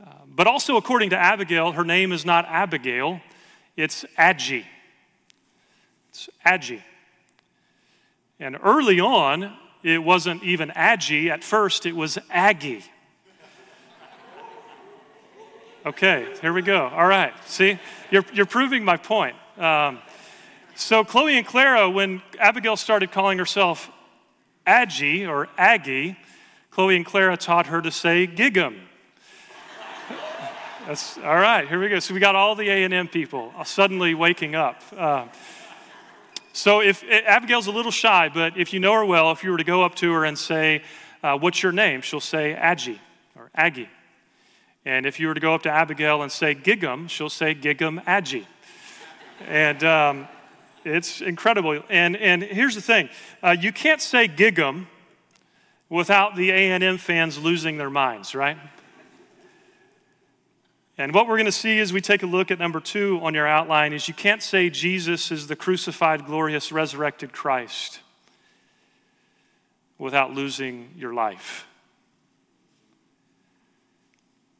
Uh, 0.02 0.12
but 0.34 0.48
also, 0.48 0.78
according 0.78 1.10
to 1.10 1.18
Abigail, 1.18 1.74
her 1.74 1.84
name 1.84 2.12
is 2.12 2.26
not 2.26 2.46
Abigail, 2.48 3.20
it's 3.76 4.06
Adji. 4.18 4.66
It's 6.10 6.30
Adji. 6.46 6.82
And 8.40 8.58
early 8.64 9.00
on, 9.00 9.54
it 9.84 10.02
wasn't 10.04 10.44
even 10.44 10.70
Adji. 10.70 11.30
At 11.30 11.44
first, 11.44 11.86
it 11.86 11.96
was 11.96 12.18
Aggie. 12.30 12.84
Okay, 15.86 16.26
here 16.42 16.52
we 16.52 16.64
go. 16.64 16.88
All 16.88 17.06
right. 17.06 17.32
See, 17.46 17.78
you're, 18.10 18.26
you're 18.34 18.48
proving 18.48 18.84
my 18.84 18.98
point. 18.98 19.36
Um, 19.56 20.00
so, 20.74 21.04
Chloe 21.04 21.38
and 21.38 21.46
Clara, 21.46 21.88
when 21.88 22.24
Abigail 22.40 22.76
started 22.76 23.12
calling 23.12 23.38
herself 23.38 23.92
Aggie 24.66 25.28
or 25.28 25.48
Aggie, 25.60 26.18
Chloe 26.72 26.96
and 26.96 27.06
Clara 27.06 27.38
taught 27.38 27.68
her 27.68 27.84
to 27.84 27.92
say 27.92 28.26
Gig'em. 28.26 28.80
That's 30.88 31.20
all 31.20 31.36
right. 31.36 31.68
Here 31.68 31.80
we 31.80 31.88
go. 31.88 32.00
So 32.00 32.16
we 32.16 32.20
got 32.20 32.34
all 32.34 32.56
the 32.56 32.68
A 32.68 32.84
and 32.84 32.94
M 32.94 33.08
people 33.08 33.54
suddenly 33.64 34.16
waking 34.16 34.56
up. 34.56 34.82
Uh, 34.98 35.28
so 36.52 36.82
if 36.82 37.04
eh, 37.04 37.22
Abigail's 37.28 37.68
a 37.68 37.72
little 37.72 37.92
shy, 37.92 38.32
but 38.34 38.58
if 38.58 38.74
you 38.74 38.80
know 38.80 38.94
her 38.94 39.06
well, 39.06 39.32
if 39.32 39.44
you 39.44 39.52
were 39.52 39.58
to 39.60 39.64
go 39.64 39.84
up 39.84 39.94
to 39.98 40.12
her 40.14 40.26
and 40.26 40.36
say, 40.36 40.82
uh, 41.22 41.38
"What's 41.38 41.62
your 41.62 41.72
name?" 41.72 42.02
she'll 42.02 42.20
say 42.20 42.54
Aggie 42.54 43.00
or 43.36 43.52
Aggie. 43.54 43.88
And 44.86 45.08
if 45.08 45.20
you 45.20 45.28
were 45.28 45.34
to 45.34 45.40
go 45.40 45.56
up 45.56 45.64
to 45.64 45.72
Abigail 45.72 46.22
and 46.22 46.32
say 46.32 46.54
Gig'em, 46.54 47.10
she'll 47.10 47.30
say 47.30 47.56
Gig'em 47.56 48.04
Aggie. 48.06 48.48
and 49.48 49.84
um, 49.84 50.28
it's 50.84 51.22
incredible. 51.22 51.82
And 51.90 52.16
and 52.16 52.44
here's 52.44 52.76
the 52.76 52.82
thing: 52.82 53.10
uh, 53.42 53.56
you 53.60 53.72
can't 53.72 54.02
say 54.02 54.28
Gig'em 54.28 54.86
without 55.90 56.36
the 56.36 56.52
A 56.52 56.72
and 56.72 56.84
M 56.84 56.98
fans 56.98 57.38
losing 57.40 57.78
their 57.78 57.90
minds, 57.90 58.36
right? 58.36 58.58
And 60.98 61.14
what 61.14 61.28
we're 61.28 61.36
going 61.36 61.46
to 61.46 61.52
see 61.52 61.80
as 61.80 61.92
we 61.92 62.00
take 62.00 62.24
a 62.24 62.26
look 62.26 62.52
at 62.52 62.60
number 62.60 62.80
two 62.80 63.20
on 63.22 63.34
your 63.34 63.48
outline 63.48 63.92
is 63.92 64.08
you 64.08 64.14
can't 64.14 64.42
say 64.42 64.70
Jesus 64.70 65.30
is 65.30 65.48
the 65.48 65.56
crucified, 65.56 66.26
glorious, 66.26 66.72
resurrected 66.72 67.34
Christ 67.34 68.00
without 69.98 70.34
losing 70.34 70.92
your 70.96 71.14
life. 71.14 71.68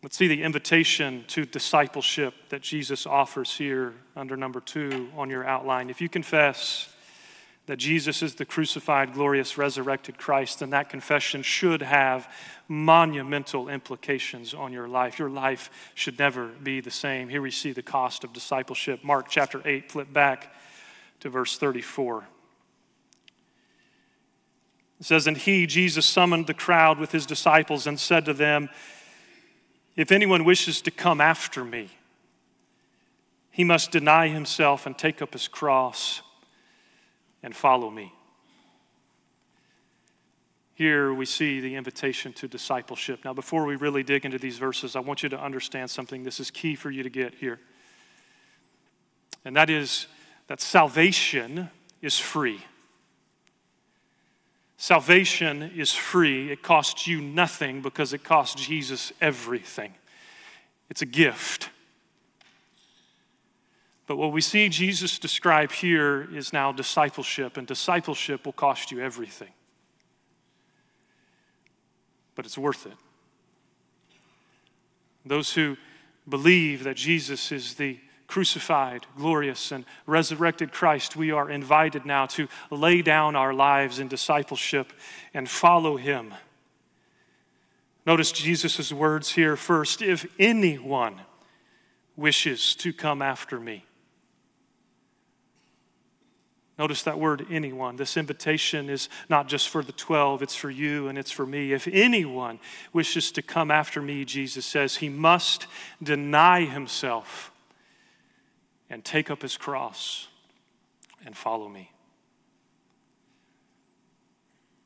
Let's 0.06 0.18
see 0.18 0.28
the 0.28 0.44
invitation 0.44 1.26
to 1.30 1.46
discipleship 1.46 2.36
that 2.50 2.62
Jesus 2.62 3.08
offers 3.08 3.58
here 3.58 3.96
under 4.16 4.38
number 4.38 4.62
two 4.62 5.10
on 5.18 5.32
your 5.32 5.44
outline. 5.44 5.90
If 5.90 6.00
you 6.00 6.10
confess, 6.10 6.94
that 7.66 7.78
Jesus 7.78 8.22
is 8.22 8.36
the 8.36 8.46
crucified, 8.46 9.16
glorious, 9.16 9.58
resurrected 9.58 10.20
Christ, 10.20 10.60
then 10.60 10.70
that 10.70 10.90
confession 10.90 11.42
should 11.42 11.82
have 11.82 12.32
monumental 12.68 13.68
implications 13.68 14.54
on 14.54 14.72
your 14.72 14.88
life. 14.88 15.18
Your 15.18 15.32
life 15.32 15.72
should 15.96 16.20
never 16.20 16.50
be 16.50 16.82
the 16.82 16.92
same. 16.92 17.28
Here 17.28 17.42
we 17.42 17.50
see 17.50 17.72
the 17.72 17.82
cost 17.82 18.24
of 18.24 18.32
discipleship. 18.32 19.04
Mark 19.04 19.26
chapter 19.28 19.60
8, 19.66 19.92
flip 19.92 20.14
back 20.14 20.54
to 21.22 21.30
verse 21.30 21.58
34. 21.58 22.26
It 25.00 25.06
says, 25.08 25.26
And 25.26 25.36
he, 25.36 25.66
Jesus, 25.66 26.06
summoned 26.06 26.46
the 26.46 26.54
crowd 26.54 27.00
with 27.00 27.12
his 27.12 27.26
disciples 27.26 27.88
and 27.88 28.00
said 28.00 28.26
to 28.26 28.34
them, 28.36 28.70
If 29.96 30.12
anyone 30.12 30.44
wishes 30.44 30.82
to 30.82 30.92
come 30.92 31.22
after 31.22 31.64
me, 31.64 31.90
he 33.52 33.64
must 33.64 33.92
deny 33.92 34.28
himself 34.28 34.86
and 34.86 34.98
take 34.98 35.22
up 35.22 35.34
his 35.34 35.48
cross 35.48 36.22
and 37.42 37.56
follow 37.56 37.90
me. 37.90 38.12
Here 40.74 41.14
we 41.14 41.26
see 41.26 41.62
the 41.62 41.76
invitation 41.76 42.34
to 42.34 42.50
discipleship. 42.50 43.22
Now, 43.24 43.34
before 43.34 43.66
we 43.66 43.78
really 43.78 44.04
dig 44.04 44.26
into 44.26 44.38
these 44.38 44.58
verses, 44.58 44.98
I 44.98 45.00
want 45.00 45.24
you 45.24 45.30
to 45.30 45.42
understand 45.42 45.90
something. 45.90 46.24
This 46.24 46.42
is 46.42 46.52
key 46.52 46.76
for 46.76 46.92
you 46.92 47.02
to 47.02 47.10
get 47.10 47.36
here. 47.36 47.62
And 49.46 49.56
that 49.56 49.70
is 49.70 50.08
that 50.48 50.60
salvation 50.60 51.70
is 52.02 52.20
free. 52.20 52.60
Salvation 54.78 55.72
is 55.76 55.94
free. 55.94 56.52
It 56.52 56.62
costs 56.62 57.08
you 57.08 57.22
nothing 57.22 57.82
because 57.82 58.14
it 58.14 58.24
costs 58.24 58.66
Jesus 58.66 59.14
everything. 59.22 59.94
It's 60.90 61.02
a 61.02 61.06
gift. 61.06 61.70
But 64.08 64.18
what 64.18 64.32
we 64.32 64.42
see 64.42 64.70
Jesus 64.70 65.18
describe 65.18 65.72
here 65.72 66.28
is 66.32 66.54
now 66.54 66.72
discipleship, 66.72 67.58
and 67.58 67.66
discipleship 67.66 68.46
will 68.46 68.54
cost 68.54 68.92
you 68.92 69.00
everything. 69.00 69.50
But 72.36 72.46
it's 72.46 72.58
worth 72.58 72.86
it. 72.86 72.94
Those 75.26 75.54
who 75.54 75.78
believe 76.28 76.84
that 76.84 76.98
Jesus 76.98 77.52
is 77.52 77.76
the 77.76 77.98
crucified, 78.28 79.06
glorious, 79.18 79.72
and 79.72 79.86
resurrected 80.06 80.72
Christ, 80.72 81.16
we 81.16 81.32
are 81.32 81.50
invited 81.50 82.06
now 82.06 82.26
to 82.28 82.48
lay 82.72 83.02
down 83.02 83.36
our 83.36 83.54
lives 83.54 84.00
in 84.00 84.08
discipleship 84.08 84.94
and 85.34 85.50
follow 85.50 85.98
him. 85.98 86.34
Notice 88.06 88.32
Jesus' 88.32 88.92
words 88.92 89.32
here 89.32 89.56
first 89.56 90.02
if 90.02 90.26
anyone 90.38 91.22
wishes 92.16 92.76
to 92.76 92.94
come 92.94 93.22
after 93.22 93.60
me. 93.60 93.86
Notice 96.78 97.04
that 97.04 97.20
word, 97.20 97.46
anyone. 97.50 97.96
This 97.96 98.18
invitation 98.18 98.90
is 98.90 99.08
not 99.30 99.48
just 99.48 99.70
for 99.70 99.82
the 99.82 99.94
12, 99.94 100.44
it's 100.44 100.56
for 100.56 100.70
you 100.70 101.08
and 101.08 101.18
it's 101.18 101.32
for 101.32 101.46
me. 101.46 101.72
If 101.72 101.88
anyone 101.88 102.60
wishes 102.92 103.32
to 103.32 103.42
come 103.42 103.72
after 103.72 104.02
me, 104.02 104.26
Jesus 104.26 104.66
says, 104.66 104.98
he 104.98 105.08
must 105.08 105.68
deny 106.04 106.66
himself 106.66 107.52
and 108.90 109.04
take 109.04 109.30
up 109.30 109.42
his 109.42 109.58
cross 109.58 110.28
and 111.26 111.36
follow 111.36 111.68
me. 111.68 111.92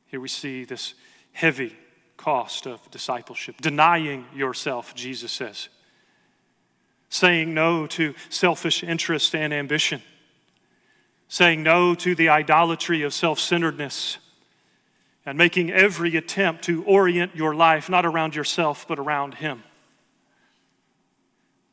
Here 0.06 0.20
we 0.20 0.28
see 0.28 0.64
this 0.64 0.94
heavy 1.32 1.76
cost 2.16 2.66
of 2.66 2.90
discipleship. 2.90 3.56
Denying 3.60 4.26
yourself, 4.34 4.94
Jesus 4.94 5.32
says. 5.32 5.68
Saying 7.08 7.54
no 7.54 7.86
to 7.88 8.14
selfish 8.28 8.82
interest 8.82 9.34
and 9.34 9.52
ambition 9.52 10.02
saying 11.30 11.62
no 11.62 11.94
to 11.94 12.16
the 12.16 12.28
idolatry 12.28 13.02
of 13.02 13.14
self 13.14 13.38
centeredness, 13.38 14.18
and 15.24 15.38
making 15.38 15.70
every 15.70 16.16
attempt 16.16 16.64
to 16.64 16.82
orient 16.84 17.36
your 17.36 17.54
life 17.54 17.88
not 17.88 18.04
around 18.04 18.34
yourself, 18.34 18.84
but 18.86 18.98
around 18.98 19.34
Him. 19.34 19.62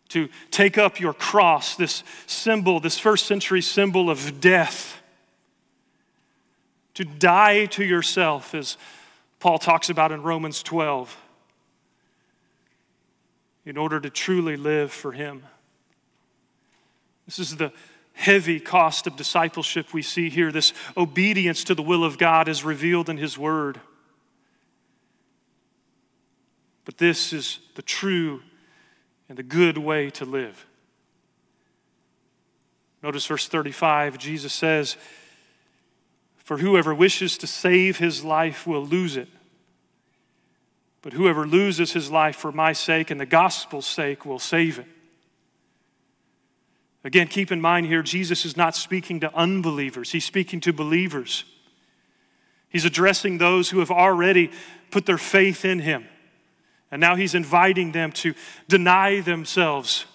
To 0.09 0.29
take 0.51 0.77
up 0.77 0.99
your 0.99 1.13
cross, 1.13 1.75
this 1.75 2.03
symbol, 2.25 2.79
this 2.79 2.97
first 2.97 3.25
century 3.25 3.61
symbol 3.61 4.09
of 4.09 4.39
death. 4.39 5.01
To 6.95 7.03
die 7.03 7.65
to 7.67 7.83
yourself, 7.83 8.55
as 8.55 8.77
Paul 9.39 9.59
talks 9.59 9.89
about 9.89 10.11
in 10.11 10.23
Romans 10.23 10.63
12, 10.63 11.15
in 13.65 13.77
order 13.77 13.99
to 13.99 14.09
truly 14.09 14.55
live 14.55 14.91
for 14.91 15.11
Him. 15.11 15.43
This 17.25 17.39
is 17.39 17.57
the 17.57 17.71
heavy 18.13 18.59
cost 18.59 19.05
of 19.05 19.15
discipleship 19.15 19.93
we 19.93 20.01
see 20.01 20.29
here. 20.29 20.51
This 20.51 20.73
obedience 20.95 21.63
to 21.65 21.75
the 21.75 21.83
will 21.83 22.03
of 22.03 22.17
God 22.17 22.47
is 22.47 22.63
revealed 22.63 23.09
in 23.09 23.17
His 23.17 23.37
Word. 23.37 23.79
But 26.85 26.97
this 26.97 27.33
is 27.33 27.59
the 27.75 27.81
true 27.81 28.41
and 29.29 29.37
the 29.37 29.43
good 29.43 29.77
way 29.77 30.09
to 30.11 30.25
live. 30.25 30.65
Notice 33.03 33.25
verse 33.25 33.47
35, 33.47 34.17
Jesus 34.17 34.53
says, 34.53 34.97
For 36.37 36.57
whoever 36.57 36.93
wishes 36.93 37.37
to 37.39 37.47
save 37.47 37.97
his 37.97 38.23
life 38.23 38.65
will 38.65 38.85
lose 38.85 39.17
it. 39.17 39.29
But 41.01 41.13
whoever 41.13 41.45
loses 41.45 41.93
his 41.93 42.09
life 42.09 42.35
for 42.35 42.51
my 42.51 42.73
sake 42.73 43.11
and 43.11 43.19
the 43.19 43.25
gospel's 43.25 43.85
sake 43.85 44.25
will 44.25 44.39
save 44.39 44.79
it. 44.79 44.87
Again, 47.03 47.27
keep 47.27 47.51
in 47.51 47.61
mind 47.61 47.85
here, 47.85 48.03
Jesus 48.03 48.43
is 48.43 48.57
not 48.57 48.75
speaking 48.75 49.21
to 49.21 49.33
unbelievers, 49.33 50.11
he's 50.11 50.25
speaking 50.25 50.59
to 50.61 50.73
believers. 50.73 51.45
He's 52.69 52.83
addressing 52.83 53.37
those 53.37 53.69
who 53.69 53.79
have 53.79 53.91
already 53.91 54.51
put 54.91 55.05
their 55.05 55.17
faith 55.17 55.63
in 55.63 55.79
him 55.79 56.05
And 56.91 57.01
now 57.01 57.15
he's 57.15 57.35
inviting 57.35 57.91
them 57.91 58.11
to 58.13 58.33
deny 58.67 59.19
themselves. 59.21 60.05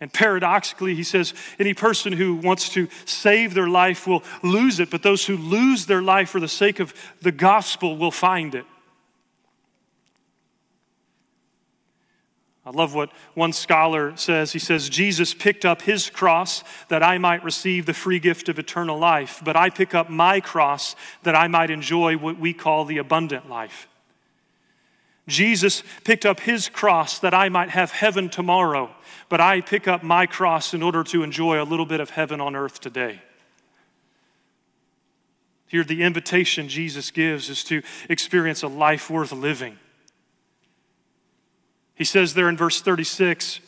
And 0.00 0.12
paradoxically, 0.12 0.94
he 0.94 1.02
says, 1.02 1.32
any 1.58 1.72
person 1.72 2.12
who 2.12 2.34
wants 2.34 2.68
to 2.70 2.88
save 3.06 3.54
their 3.54 3.68
life 3.68 4.06
will 4.06 4.22
lose 4.42 4.80
it, 4.80 4.90
but 4.90 5.02
those 5.02 5.24
who 5.24 5.36
lose 5.36 5.86
their 5.86 6.02
life 6.02 6.28
for 6.28 6.40
the 6.40 6.48
sake 6.48 6.80
of 6.80 6.92
the 7.22 7.32
gospel 7.32 7.96
will 7.96 8.10
find 8.10 8.54
it. 8.54 8.66
I 12.66 12.70
love 12.70 12.94
what 12.94 13.10
one 13.34 13.52
scholar 13.52 14.16
says. 14.16 14.52
He 14.52 14.58
says, 14.58 14.88
Jesus 14.88 15.34
picked 15.34 15.64
up 15.64 15.82
his 15.82 16.08
cross 16.08 16.64
that 16.88 17.02
I 17.02 17.18
might 17.18 17.44
receive 17.44 17.84
the 17.86 17.94
free 17.94 18.18
gift 18.18 18.48
of 18.48 18.58
eternal 18.58 18.98
life, 18.98 19.42
but 19.44 19.54
I 19.54 19.68
pick 19.70 19.94
up 19.94 20.08
my 20.08 20.40
cross 20.40 20.96
that 21.24 21.34
I 21.34 21.46
might 21.46 21.70
enjoy 21.70 22.16
what 22.16 22.38
we 22.38 22.52
call 22.54 22.84
the 22.84 22.98
abundant 22.98 23.48
life. 23.48 23.86
Jesus 25.26 25.82
picked 26.04 26.26
up 26.26 26.40
his 26.40 26.68
cross 26.68 27.18
that 27.20 27.32
I 27.32 27.48
might 27.48 27.70
have 27.70 27.90
heaven 27.90 28.28
tomorrow, 28.28 28.90
but 29.28 29.40
I 29.40 29.62
pick 29.62 29.88
up 29.88 30.02
my 30.02 30.26
cross 30.26 30.74
in 30.74 30.82
order 30.82 31.02
to 31.04 31.22
enjoy 31.22 31.62
a 31.62 31.64
little 31.64 31.86
bit 31.86 32.00
of 32.00 32.10
heaven 32.10 32.40
on 32.40 32.54
earth 32.54 32.80
today. 32.80 33.22
Here, 35.66 35.82
the 35.82 36.02
invitation 36.02 36.68
Jesus 36.68 37.10
gives 37.10 37.48
is 37.48 37.64
to 37.64 37.82
experience 38.08 38.62
a 38.62 38.68
life 38.68 39.08
worth 39.08 39.32
living. 39.32 39.78
He 41.94 42.04
says 42.04 42.34
there 42.34 42.48
in 42.48 42.56
verse 42.56 42.80
36 42.82 43.60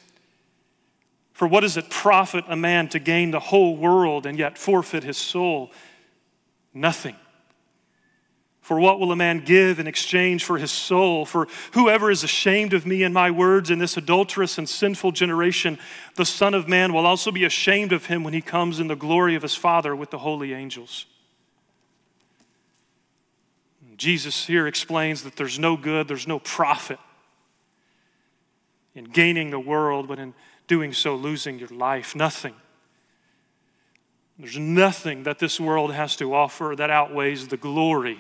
For 1.33 1.49
what 1.49 1.61
does 1.61 1.77
it 1.77 1.89
profit 1.89 2.45
a 2.49 2.57
man 2.57 2.89
to 2.91 2.99
gain 2.99 3.31
the 3.31 3.41
whole 3.41 3.77
world 3.77 4.27
and 4.27 4.39
yet 4.39 4.59
forfeit 4.59 5.05
his 5.05 5.17
soul? 5.17 5.73
Nothing. 6.75 7.17
For 8.67 8.81
what 8.81 8.99
will 8.99 9.13
a 9.13 9.17
man 9.17 9.45
give 9.45 9.79
in 9.79 9.87
exchange 9.87 10.43
for 10.43 10.59
his 10.59 10.73
soul? 10.73 11.25
For 11.25 11.47
whoever 11.75 12.11
is 12.11 12.25
ashamed 12.25 12.73
of 12.73 12.85
me 12.85 13.05
and 13.05 13.15
my 13.15 13.31
words 13.31 13.71
in 13.71 13.79
this 13.79 13.97
adulterous 13.97 14.59
and 14.59 14.69
sinful 14.69 15.13
generation, 15.13 15.79
the 16.17 16.25
Son 16.25 16.53
of 16.53 16.67
Man 16.67 16.93
will 16.93 17.07
also 17.07 17.31
be 17.31 17.45
ashamed 17.45 17.93
of 17.93 18.07
him 18.07 18.25
when 18.25 18.35
he 18.35 18.41
comes 18.41 18.81
in 18.81 18.89
the 18.89 18.97
glory 18.97 19.37
of 19.37 19.43
his 19.43 19.55
Father 19.55 19.95
with 19.95 20.11
the 20.11 20.19
holy 20.19 20.53
angels. 20.53 21.07
Jesus 23.97 24.47
here 24.47 24.67
explains 24.67 25.23
that 25.23 25.37
there's 25.37 25.61
no 25.61 25.77
good, 25.77 26.09
there's 26.09 26.27
no 26.27 26.41
profit 26.41 26.99
in 28.97 29.05
gaining 29.05 29.51
the 29.51 29.61
world, 29.61 30.09
but 30.09 30.19
in 30.19 30.35
doing 30.67 30.93
so, 30.93 31.15
losing 31.15 31.61
your 31.61 31.69
life. 31.69 32.17
Nothing. 32.17 32.57
There's 34.41 34.59
nothing 34.59 35.23
that 35.23 35.39
this 35.39 35.61
world 35.61 35.95
has 35.95 36.17
to 36.17 36.35
offer 36.35 36.75
that 36.77 36.91
outweighs 36.91 37.47
the 37.47 37.57
glory 37.57 38.19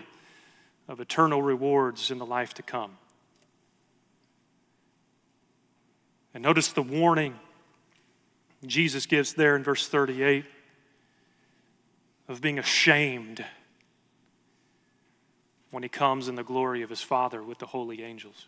of 0.88 1.01
eternal 1.01 1.42
rewards 1.42 2.11
in 2.11 2.18
the 2.18 2.27
life 2.27 2.55
to 2.55 2.62
come. 2.62 2.99
And 6.35 6.42
notice 6.42 6.72
the 6.72 6.83
warning 6.83 7.35
Jesus 8.64 9.07
gives 9.07 9.35
there 9.35 9.57
in 9.57 9.62
verse 9.62 9.88
38 9.88 10.44
of 12.29 12.40
being 12.40 12.59
ashamed 12.59 13.44
when 15.70 15.83
he 15.83 15.88
comes 15.88 16.29
in 16.29 16.35
the 16.35 16.44
glory 16.44 16.83
of 16.83 16.90
his 16.90 17.03
Father 17.03 17.42
with 17.42 17.59
the 17.59 17.66
holy 17.66 18.03
angels. 18.03 18.46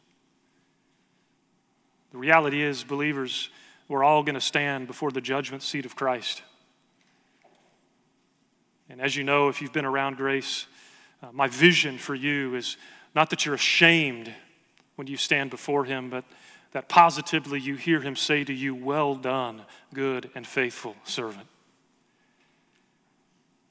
The 2.10 2.18
reality 2.18 2.62
is, 2.62 2.84
believers, 2.84 3.50
we're 3.86 4.02
all 4.02 4.22
going 4.22 4.34
to 4.34 4.40
stand 4.40 4.86
before 4.86 5.10
the 5.10 5.20
judgment 5.20 5.62
seat 5.62 5.84
of 5.84 5.94
Christ. 5.94 6.42
And 8.88 9.00
as 9.00 9.14
you 9.16 9.24
know, 9.24 9.48
if 9.48 9.60
you've 9.60 9.72
been 9.72 9.84
around 9.84 10.16
grace, 10.16 10.66
uh, 11.22 11.28
my 11.32 11.48
vision 11.48 11.98
for 11.98 12.14
you 12.14 12.54
is 12.54 12.76
not 13.14 13.30
that 13.30 13.44
you're 13.44 13.54
ashamed 13.54 14.32
when 14.96 15.06
you 15.06 15.16
stand 15.16 15.50
before 15.50 15.84
Him, 15.84 16.10
but 16.10 16.24
that 16.72 16.88
positively 16.88 17.60
you 17.60 17.76
hear 17.76 18.00
Him 18.00 18.16
say 18.16 18.44
to 18.44 18.52
you, 18.52 18.74
Well 18.74 19.14
done, 19.14 19.62
good 19.94 20.30
and 20.34 20.46
faithful 20.46 20.96
servant. 21.04 21.46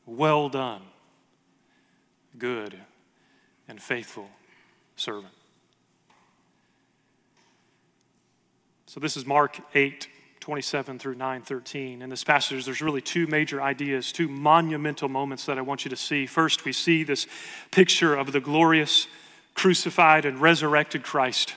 Well 0.06 0.50
done, 0.50 0.82
good 2.38 2.78
and 3.68 3.82
faithful 3.82 4.30
servant. 4.96 5.34
So 8.86 9.02
this 9.02 9.18
is 9.18 9.26
Mark 9.26 9.60
8, 9.76 10.08
27 10.48 10.98
through 10.98 11.16
9, 11.16 11.42
13. 11.42 12.02
In 12.02 12.10
this 12.10 12.24
passage, 12.24 12.64
there's 12.64 12.82
really 12.82 13.02
two 13.02 13.28
major 13.28 13.62
ideas, 13.62 14.14
two 14.14 14.30
monumental 14.30 15.10
moments 15.10 15.46
that 15.46 15.58
I 15.58 15.62
want 15.62 15.84
you 15.84 15.90
to 15.90 15.98
see. 15.98 16.26
First, 16.26 16.64
we 16.64 16.72
see 16.72 17.04
this 17.04 17.28
picture 17.70 18.16
of 18.16 18.32
the 18.32 18.40
glorious, 18.40 19.08
crucified, 19.56 20.24
and 20.24 20.40
resurrected 20.40 21.04
Christ. 21.04 21.56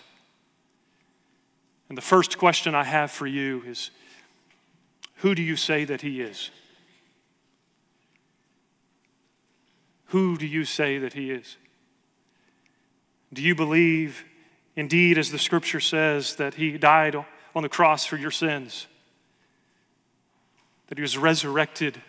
And 1.88 1.96
the 1.96 2.03
first 2.03 2.37
question 2.37 2.74
I 2.74 2.83
have 2.83 3.12
for 3.12 3.29
you 3.29 3.62
is 3.64 3.92
who 5.18 5.37
do 5.37 5.42
you 5.42 5.55
say 5.55 5.85
that 5.85 6.00
he 6.00 6.20
is? 6.20 6.50
Who 10.07 10.37
do 10.37 10.48
you 10.48 10.64
say 10.64 10.98
that 10.98 11.12
he 11.12 11.31
is? 11.31 11.59
Do 13.33 13.40
you 13.40 13.55
believe 13.55 14.24
Indeed, 14.76 15.18
as 15.18 15.31
the 15.31 15.38
scripture 15.38 15.79
says, 15.79 16.37
that 16.37 16.55
he 16.55 16.79
died 16.79 17.14
on 17.55 17.63
the 17.63 17.69
cross 17.69 18.05
for 18.05 18.17
your 18.17 18.31
sins, 18.31 18.87
that 20.89 20.99
he 20.99 21.03
was 21.03 21.17
resurrected 21.17 22.01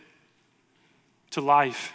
to 1.32 1.42
life, 1.42 1.94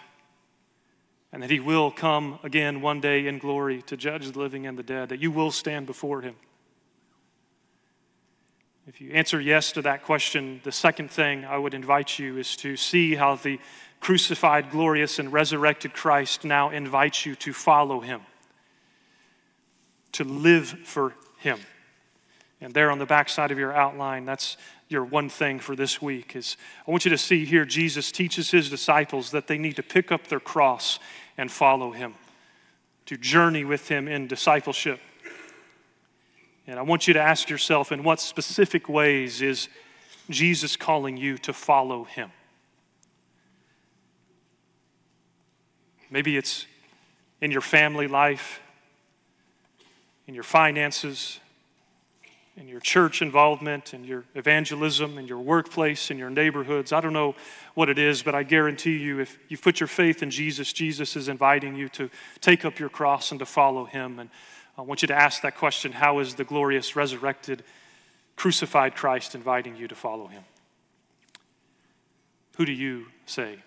and 1.33 1.43
that 1.43 1.51
he 1.51 1.61
will 1.61 1.91
come 1.91 2.39
again 2.43 2.81
one 2.81 3.01
day 3.01 3.27
in 3.27 3.39
glory 3.39 3.83
to 3.83 3.97
judge 3.97 4.31
the 4.31 4.39
living 4.39 4.67
and 4.67 4.79
the 4.79 4.83
dead, 4.83 5.09
that 5.11 5.21
you 5.21 5.31
will 5.31 5.51
stand 5.51 5.87
before 5.87 6.23
him. 6.23 6.35
If 8.87 9.01
you 9.01 9.11
answer 9.11 9.41
yes 9.41 9.73
to 9.73 9.83
that 9.83 10.05
question, 10.05 10.61
the 10.63 10.71
second 10.71 11.11
thing 11.11 11.45
I 11.45 11.59
would 11.59 11.75
invite 11.75 12.19
you 12.19 12.39
is 12.39 12.57
to 12.59 12.77
see 12.77 13.17
how 13.17 13.35
the 13.35 13.59
crucified, 14.01 14.71
glorious, 14.71 15.19
and 15.19 15.33
resurrected 15.33 15.93
Christ 15.93 16.45
now 16.45 16.71
invites 16.71 17.27
you 17.27 17.35
to 17.37 17.53
follow 17.53 18.01
him 18.01 18.21
to 20.17 20.25
live 20.25 20.69
for 20.85 21.13
Him. 21.39 21.61
And 22.61 22.73
there 22.73 22.91
on 22.91 22.99
the 22.99 23.07
backside 23.07 23.51
of 23.51 23.59
your 23.59 23.75
outline, 23.75 24.25
that's 24.25 24.57
your 24.89 25.05
one 25.05 25.29
thing 25.29 25.59
for 25.59 25.77
this 25.77 26.01
week 26.01 26.37
is 26.37 26.57
I 26.87 26.91
want 26.91 27.05
you 27.05 27.11
to 27.11 27.19
see 27.19 27.45
here 27.45 27.65
Jesus 27.65 28.11
teaches 28.11 28.51
his 28.51 28.71
disciples 28.71 29.31
that 29.33 29.47
they 29.47 29.59
need 29.59 29.77
to 29.77 29.83
pick 29.83 30.11
up 30.11 30.29
their 30.29 30.41
cross 30.41 30.99
and 31.37 31.51
follow 31.51 31.91
him, 31.91 32.15
to 33.07 33.17
journey 33.17 33.65
with 33.65 33.89
him 33.89 34.09
in 34.09 34.27
discipleship. 34.27 35.01
And 36.67 36.79
I 36.79 36.83
want 36.83 37.07
you 37.07 37.15
to 37.15 37.21
ask 37.21 37.51
yourself 37.51 37.93
in 37.93 38.03
what 38.03 38.21
specific 38.21 38.89
ways 38.89 39.43
is 39.43 39.69
Jesus 40.31 40.77
calling 40.77 41.17
you 41.17 41.39
to 41.39 41.53
follow 41.53 42.05
him? 42.05 42.31
Maybe 46.11 46.37
it's 46.37 46.67
in 47.41 47.51
your 47.51 47.61
family 47.61 48.09
life 48.09 48.61
in 50.27 50.35
your 50.35 50.45
finances, 50.45 51.41
in 52.57 52.69
your 52.69 52.81
church 52.81 53.21
involvement, 53.21 53.93
and 53.93 54.07
your 54.07 54.25
evangelism, 54.35 55.19
and 55.19 55.29
your 55.29 55.39
workplace, 55.39 56.11
and 56.11 56.19
your 56.19 56.31
neighborhoods. 56.31 56.91
I 56.93 57.01
don't 57.01 57.13
know 57.13 57.35
what 57.75 57.91
it 57.91 57.99
is, 57.99 58.23
but 58.23 58.35
I 58.35 58.45
guarantee 58.45 58.97
you, 58.97 59.21
if 59.21 59.39
you've 59.49 59.61
put 59.61 59.79
your 59.79 59.87
faith 59.87 60.23
in 60.23 60.31
Jesus, 60.31 60.73
Jesus 60.73 61.17
is 61.17 61.29
inviting 61.29 61.77
you 61.77 61.89
to 61.91 62.09
take 62.41 62.65
up 62.65 62.79
your 62.79 62.89
cross 62.89 63.31
and 63.31 63.39
to 63.41 63.47
follow 63.47 63.85
him. 63.85 64.19
And 64.19 64.31
I 64.79 64.83
want 64.83 65.03
you 65.03 65.09
to 65.09 65.15
ask 65.15 65.43
that 65.43 65.57
question 65.57 65.93
How 65.93 66.19
is 66.19 66.35
the 66.35 66.45
glorious, 66.45 66.97
resurrected, 66.97 67.63
crucified 68.37 68.95
Christ 68.95 69.35
inviting 69.35 69.77
you 69.77 69.87
to 69.89 69.95
follow 69.95 70.27
him? 70.27 70.45
Who 72.57 72.65
do 72.65 72.73
you 72.73 73.07
say 73.27 73.59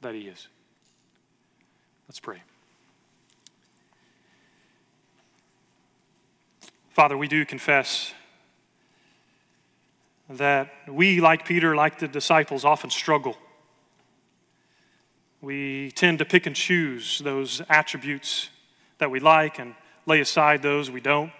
that 0.00 0.14
he 0.14 0.22
is? 0.22 0.48
Let's 2.08 2.20
pray. 2.20 2.42
Father, 6.94 7.18
we 7.18 7.26
do 7.26 7.44
confess 7.44 8.14
that 10.30 10.70
we, 10.86 11.20
like 11.20 11.44
Peter, 11.44 11.74
like 11.74 11.98
the 11.98 12.06
disciples, 12.06 12.64
often 12.64 12.88
struggle. 12.88 13.36
We 15.40 15.90
tend 15.90 16.20
to 16.20 16.24
pick 16.24 16.46
and 16.46 16.54
choose 16.54 17.18
those 17.18 17.60
attributes 17.68 18.48
that 18.98 19.10
we 19.10 19.18
like 19.18 19.58
and 19.58 19.74
lay 20.06 20.20
aside 20.20 20.62
those 20.62 20.88
we 20.88 21.00
don't. 21.00 21.32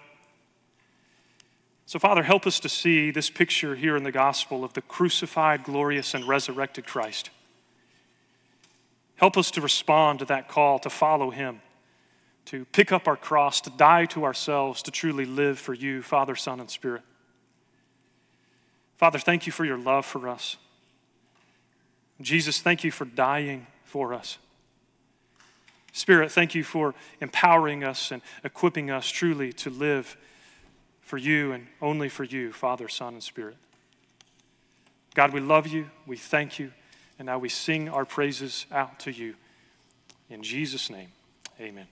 So, 1.85 1.99
Father, 1.99 2.23
help 2.23 2.45
us 2.45 2.59
to 2.59 2.67
see 2.67 3.09
this 3.09 3.29
picture 3.29 3.75
here 3.75 3.95
in 3.95 4.03
the 4.03 4.11
gospel 4.11 4.65
of 4.65 4.73
the 4.73 4.81
crucified, 4.81 5.63
glorious, 5.63 6.13
and 6.13 6.27
resurrected 6.27 6.85
Christ. 6.85 7.29
Help 9.15 9.37
us 9.37 9.51
to 9.51 9.61
respond 9.61 10.19
to 10.19 10.25
that 10.25 10.49
call 10.49 10.79
to 10.79 10.89
follow 10.89 11.29
him 11.29 11.61
to 12.45 12.65
pick 12.65 12.91
up 12.91 13.07
our 13.07 13.17
cross, 13.17 13.61
to 13.61 13.69
die 13.71 14.05
to 14.05 14.23
ourselves, 14.23 14.81
to 14.83 14.91
truly 14.91 15.25
live 15.25 15.59
for 15.59 15.73
you, 15.73 16.01
Father, 16.01 16.35
Son, 16.35 16.59
and 16.59 16.69
Spirit. 16.69 17.01
Father, 18.97 19.19
thank 19.19 19.45
you 19.45 19.51
for 19.51 19.65
your 19.65 19.77
love 19.77 20.05
for 20.05 20.29
us. 20.29 20.57
Jesus, 22.21 22.61
thank 22.61 22.83
you 22.83 22.91
for 22.91 23.05
dying 23.05 23.67
for 23.83 24.13
us 24.13 24.37
Spirit, 25.95 26.29
thank 26.29 26.53
you 26.53 26.61
for 26.61 26.93
empowering 27.21 27.85
us 27.85 28.11
and 28.11 28.21
equipping 28.43 28.91
us 28.91 29.07
truly 29.07 29.53
to 29.53 29.69
live 29.69 30.17
for 30.99 31.15
you 31.15 31.53
and 31.53 31.67
only 31.81 32.09
for 32.09 32.25
you, 32.25 32.51
Father, 32.51 32.89
Son, 32.89 33.13
and 33.13 33.23
Spirit. 33.23 33.55
God, 35.13 35.31
we 35.31 35.39
love 35.39 35.67
you, 35.67 35.89
we 36.05 36.17
thank 36.17 36.59
you, 36.59 36.73
and 37.17 37.27
now 37.27 37.39
we 37.39 37.47
sing 37.47 37.87
our 37.87 38.03
praises 38.03 38.65
out 38.73 38.99
to 38.99 39.11
you. 39.11 39.35
In 40.29 40.43
Jesus' 40.43 40.89
name, 40.89 41.07
amen. 41.61 41.87